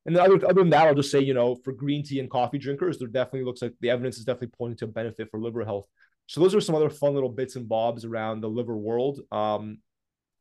And 0.06 0.16
then 0.16 0.24
other, 0.24 0.36
other 0.46 0.60
than 0.60 0.70
that, 0.70 0.86
I'll 0.86 0.94
just 0.94 1.10
say, 1.10 1.20
you 1.20 1.34
know, 1.34 1.56
for 1.56 1.72
green 1.72 2.02
tea 2.02 2.20
and 2.20 2.30
coffee 2.30 2.58
drinkers, 2.58 2.98
there 2.98 3.08
definitely 3.08 3.44
looks 3.44 3.60
like 3.62 3.74
the 3.80 3.90
evidence 3.90 4.18
is 4.18 4.24
definitely 4.24 4.54
pointing 4.56 4.78
to 4.78 4.84
a 4.86 4.88
benefit 4.88 5.30
for 5.30 5.40
liver 5.40 5.64
health. 5.64 5.86
So 6.26 6.40
those 6.40 6.54
are 6.54 6.60
some 6.60 6.74
other 6.74 6.90
fun 6.90 7.14
little 7.14 7.28
bits 7.28 7.56
and 7.56 7.68
bobs 7.68 8.04
around 8.04 8.40
the 8.40 8.48
liver 8.48 8.76
world. 8.76 9.20
Um, 9.30 9.78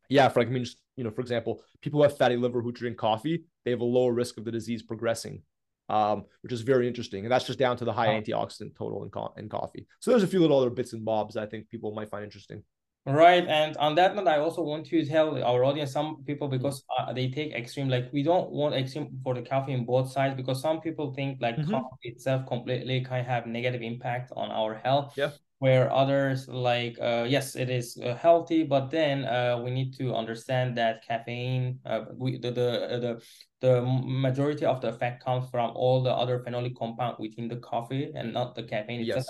yeah, 0.07 0.29
for 0.29 0.39
like, 0.39 0.47
I 0.47 0.51
mean, 0.51 0.63
just, 0.63 0.81
you 0.95 1.03
know, 1.03 1.11
for 1.11 1.21
example, 1.21 1.61
people 1.81 1.99
who 1.99 2.03
have 2.03 2.17
fatty 2.17 2.37
liver 2.37 2.61
who 2.61 2.71
drink 2.71 2.97
coffee, 2.97 3.43
they 3.65 3.71
have 3.71 3.81
a 3.81 3.85
lower 3.85 4.13
risk 4.13 4.37
of 4.37 4.45
the 4.45 4.51
disease 4.51 4.81
progressing, 4.81 5.41
um, 5.89 6.25
which 6.41 6.53
is 6.53 6.61
very 6.61 6.87
interesting. 6.87 7.25
And 7.25 7.31
that's 7.31 7.45
just 7.45 7.59
down 7.59 7.77
to 7.77 7.85
the 7.85 7.93
high 7.93 8.07
antioxidant 8.07 8.75
total 8.77 9.03
in, 9.03 9.09
co- 9.09 9.33
in 9.37 9.49
coffee. 9.49 9.87
So 9.99 10.11
there's 10.11 10.23
a 10.23 10.27
few 10.27 10.39
little 10.39 10.59
other 10.59 10.69
bits 10.69 10.93
and 10.93 11.03
bobs 11.03 11.37
I 11.37 11.45
think 11.45 11.69
people 11.69 11.93
might 11.93 12.09
find 12.09 12.23
interesting. 12.23 12.63
Right, 13.09 13.47
and 13.47 13.75
on 13.77 13.95
that 13.95 14.15
note, 14.15 14.27
I 14.27 14.37
also 14.37 14.61
want 14.61 14.85
to 14.87 15.05
tell 15.05 15.41
our 15.43 15.63
audience, 15.63 15.91
some 15.91 16.23
people 16.25 16.47
because 16.47 16.83
uh, 16.97 17.11
they 17.11 17.29
take 17.29 17.53
extreme, 17.53 17.89
like 17.89 18.11
we 18.13 18.23
don't 18.23 18.51
want 18.51 18.75
extreme 18.75 19.19
for 19.23 19.33
the 19.33 19.41
coffee 19.41 19.73
in 19.73 19.85
both 19.85 20.11
sides 20.11 20.35
because 20.35 20.61
some 20.61 20.79
people 20.79 21.13
think 21.13 21.41
like 21.41 21.55
mm-hmm. 21.55 21.71
coffee 21.71 22.09
itself 22.09 22.45
completely 22.47 23.03
can 23.03 23.23
have 23.23 23.47
negative 23.47 23.81
impact 23.81 24.31
on 24.35 24.51
our 24.51 24.75
health. 24.75 25.13
Yeah. 25.17 25.31
Where 25.59 25.91
others 25.91 26.47
like, 26.47 26.97
uh, 27.01 27.25
yes, 27.27 27.57
it 27.57 27.69
is 27.69 27.97
uh, 27.97 28.15
healthy, 28.15 28.63
but 28.63 28.89
then 28.89 29.25
uh, 29.25 29.59
we 29.61 29.71
need 29.71 29.93
to 29.97 30.15
understand 30.15 30.77
that 30.77 31.05
caffeine, 31.05 31.79
uh, 31.85 32.05
we 32.15 32.37
the 32.37 32.51
the 32.51 32.69
uh, 32.89 32.99
the 32.99 33.21
the 33.59 33.81
majority 34.05 34.65
of 34.65 34.79
the 34.79 34.87
effect 34.87 35.21
comes 35.21 35.49
from 35.49 35.71
all 35.75 36.01
the 36.01 36.13
other 36.13 36.39
phenolic 36.39 36.77
compound 36.77 37.17
within 37.19 37.49
the 37.49 37.57
coffee 37.57 38.09
and 38.15 38.31
not 38.31 38.55
the 38.55 38.63
caffeine. 38.63 39.01
Yes 39.01 39.27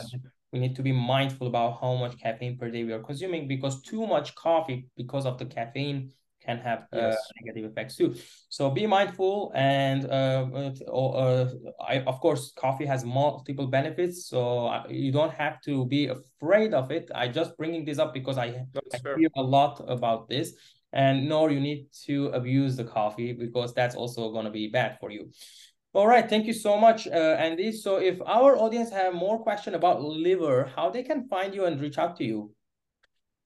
we 0.52 0.60
need 0.60 0.76
to 0.76 0.82
be 0.82 0.92
mindful 0.92 1.48
about 1.48 1.80
how 1.82 1.96
much 1.96 2.20
caffeine 2.20 2.58
per 2.58 2.70
day 2.70 2.84
we 2.84 2.92
are 2.92 3.04
consuming 3.04 3.48
because 3.48 3.82
too 3.82 4.06
much 4.08 4.36
coffee 4.36 4.88
because 4.98 5.26
of 5.26 5.38
the 5.38 5.46
caffeine 5.46 6.12
can 6.44 6.58
have 6.58 6.80
uh, 6.94 6.98
yes. 6.98 7.16
uh, 7.16 7.20
negative 7.42 7.72
effects 7.72 7.96
too. 7.96 8.16
So 8.50 8.70
be 8.70 8.88
mindful 8.88 9.52
and 9.56 10.06
uh, 10.06 10.70
uh, 10.92 11.50
I, 11.86 12.00
of 12.00 12.20
course 12.20 12.54
coffee 12.56 12.86
has 12.86 13.04
multiple 13.04 13.68
benefits 13.68 14.28
so 14.28 14.84
you 14.90 15.12
don't 15.12 15.34
have 15.34 15.62
to 15.64 15.86
be 15.86 16.08
afraid 16.08 16.74
of 16.74 16.92
it. 16.92 17.12
I 17.14 17.28
just 17.28 17.58
bringing 17.58 17.86
this 17.86 18.00
up 18.00 18.14
because 18.14 18.38
I, 18.38 18.66
I 18.94 18.98
hear 19.18 19.30
a 19.36 19.44
lot 19.44 19.84
about 19.88 20.30
this 20.30 20.54
and 20.92 21.30
nor 21.30 21.52
you 21.52 21.60
need 21.60 21.88
to 22.06 22.28
abuse 22.28 22.76
the 22.76 22.84
coffee 22.84 23.34
because 23.34 23.74
that's 23.74 23.96
also 23.96 24.32
going 24.32 24.46
to 24.46 24.52
be 24.52 24.70
bad 24.70 24.98
for 25.00 25.12
you. 25.12 25.32
All 25.93 26.08
right, 26.08 26.30
thank 26.30 26.45
you 26.45 26.54
so 26.54 26.78
much, 26.78 27.08
uh, 27.08 27.36
Andy. 27.39 27.71
So 27.71 27.97
if 27.97 28.21
our 28.25 28.56
audience 28.56 28.91
have 28.91 29.13
more 29.15 29.39
question 29.39 29.73
about 29.73 30.04
liver, 30.04 30.71
how 30.75 30.91
they 30.91 31.02
can 31.02 31.28
find 31.28 31.54
you 31.56 31.65
and 31.65 31.82
reach 31.82 31.97
out 31.97 32.15
to 32.17 32.23
you? 32.23 32.54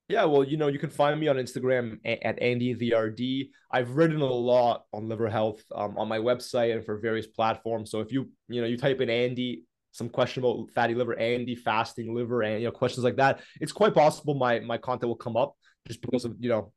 Yeah, 0.10 0.26
well, 0.26 0.44
you 0.44 0.58
know, 0.58 0.68
you 0.68 0.78
can 0.78 0.90
find 0.90 1.18
me 1.18 1.30
on 1.30 1.38
Instagram 1.38 2.00
at 2.04 2.42
Andy 2.42 2.74
the 2.74 2.94
RD. 2.94 3.48
I've 3.72 3.92
written 3.92 4.20
a 4.20 4.26
lot 4.26 4.84
on 4.92 5.08
liver 5.08 5.30
health 5.30 5.64
um, 5.74 5.98
on 5.98 6.10
my 6.10 6.20
website 6.20 6.76
and 6.76 6.86
for 6.86 6.98
various 6.98 7.28
platforms. 7.28 7.90
So 7.90 8.02
if 8.02 8.12
you, 8.12 8.30
you 8.50 8.60
know, 8.60 8.68
you 8.68 8.76
type 8.76 9.00
in 9.00 9.10
Andy, 9.10 9.64
some 9.94 10.10
question 10.10 10.44
about 10.44 10.70
fatty 10.72 10.96
liver, 10.96 11.18
Andy 11.18 11.56
fasting 11.56 12.14
liver, 12.14 12.42
and 12.42 12.62
you 12.62 12.68
know, 12.68 12.72
questions 12.72 13.06
like 13.06 13.16
that, 13.16 13.40
it's 13.62 13.72
quite 13.72 13.94
possible 13.94 14.34
my 14.34 14.60
my 14.60 14.78
content 14.78 15.08
will 15.08 15.16
come 15.16 15.38
up 15.38 15.56
just 15.88 16.02
because 16.02 16.26
of 16.26 16.36
you 16.40 16.50
know 16.50 16.74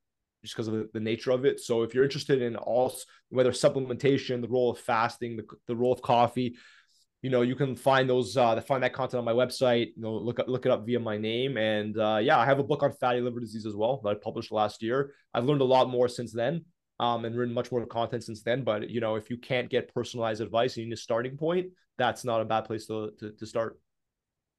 just 0.46 0.54
because 0.54 0.68
of 0.68 0.74
the, 0.74 0.88
the, 0.94 1.00
nature 1.00 1.32
of 1.32 1.44
it. 1.44 1.60
So 1.60 1.82
if 1.82 1.92
you're 1.92 2.04
interested 2.04 2.40
in 2.40 2.54
all 2.54 2.94
whether 3.30 3.50
supplementation, 3.50 4.40
the 4.40 4.48
role 4.48 4.70
of 4.70 4.78
fasting, 4.78 5.36
the, 5.36 5.44
the 5.66 5.74
role 5.74 5.92
of 5.92 6.00
coffee, 6.02 6.56
you 7.22 7.30
know, 7.30 7.42
you 7.42 7.56
can 7.56 7.74
find 7.74 8.08
those 8.08 8.36
uh 8.36 8.60
find 8.60 8.82
that 8.84 8.92
content 8.92 9.18
on 9.18 9.24
my 9.24 9.32
website. 9.32 9.88
You 9.96 10.02
know, 10.02 10.14
look 10.14 10.38
up 10.38 10.48
look 10.48 10.64
it 10.64 10.70
up 10.70 10.86
via 10.86 11.00
my 11.00 11.18
name. 11.18 11.56
And 11.56 11.98
uh 11.98 12.20
yeah, 12.22 12.38
I 12.38 12.44
have 12.44 12.60
a 12.60 12.64
book 12.64 12.84
on 12.84 12.92
fatty 12.92 13.20
liver 13.20 13.40
disease 13.40 13.66
as 13.66 13.74
well 13.74 14.00
that 14.04 14.10
I 14.10 14.14
published 14.14 14.52
last 14.52 14.82
year. 14.82 15.12
I've 15.34 15.44
learned 15.44 15.62
a 15.62 15.64
lot 15.64 15.88
more 15.88 16.08
since 16.08 16.32
then. 16.32 16.64
Um, 16.98 17.26
and 17.26 17.36
written 17.36 17.52
much 17.52 17.70
more 17.70 17.84
content 17.84 18.24
since 18.24 18.42
then. 18.42 18.64
But 18.64 18.88
you 18.88 19.00
know, 19.00 19.16
if 19.16 19.28
you 19.28 19.36
can't 19.36 19.68
get 19.68 19.92
personalized 19.92 20.40
advice, 20.40 20.78
you 20.78 20.86
need 20.86 20.94
a 20.94 20.96
starting 20.96 21.36
point. 21.36 21.66
That's 21.98 22.24
not 22.24 22.40
a 22.40 22.44
bad 22.46 22.62
place 22.62 22.86
to, 22.86 23.10
to, 23.18 23.32
to 23.32 23.46
start. 23.46 23.78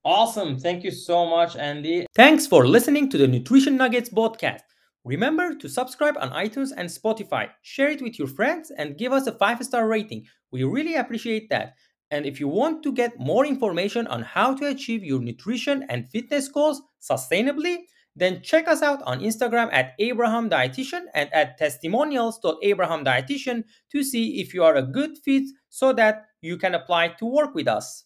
Awesome. 0.06 0.60
Thank 0.60 0.84
you 0.84 0.92
so 0.92 1.26
much, 1.26 1.56
Andy. 1.56 2.06
Thanks 2.16 2.46
for 2.46 2.68
listening 2.68 3.10
to 3.10 3.18
the 3.18 3.28
Nutrition 3.28 3.76
Nuggets 3.76 4.10
podcast. 4.10 4.62
Remember 5.08 5.56
to 5.56 5.70
subscribe 5.70 6.18
on 6.20 6.32
iTunes 6.32 6.74
and 6.76 6.90
Spotify, 6.90 7.48
share 7.62 7.90
it 7.90 8.02
with 8.02 8.20
your 8.20 8.28
friends, 8.28 8.74
and 8.78 8.98
give 8.98 9.14
us 9.14 9.26
a 9.26 9.32
five 9.32 9.64
star 9.64 9.88
rating. 9.88 10.26
We 10.52 10.66
really 10.66 10.96
appreciate 10.96 11.50
that. 11.50 11.76
And 12.12 12.26
if 12.26 12.42
you 12.42 12.50
want 12.50 12.84
to 12.84 12.92
get 12.92 13.18
more 13.18 13.46
information 13.46 14.06
on 14.08 14.24
how 14.24 14.54
to 14.56 14.68
achieve 14.68 15.06
your 15.06 15.22
nutrition 15.22 15.86
and 15.88 16.12
fitness 16.12 16.50
goals 16.50 16.82
sustainably, 17.02 17.84
then 18.18 18.42
check 18.42 18.68
us 18.68 18.82
out 18.82 19.02
on 19.04 19.22
Instagram 19.22 19.70
at 19.72 19.94
Abraham 20.00 20.50
Dietitian 20.50 21.06
and 21.14 21.34
at 21.34 21.58
testimonials.abrahamdietitian 21.58 23.64
to 23.94 24.04
see 24.04 24.42
if 24.42 24.54
you 24.54 24.66
are 24.66 24.76
a 24.76 24.84
good 24.84 25.18
fit 25.24 25.44
so 25.70 25.94
that 25.94 26.26
you 26.42 26.58
can 26.58 26.76
apply 26.76 27.16
to 27.20 27.26
work 27.26 27.56
with 27.56 27.70
us. 27.70 27.96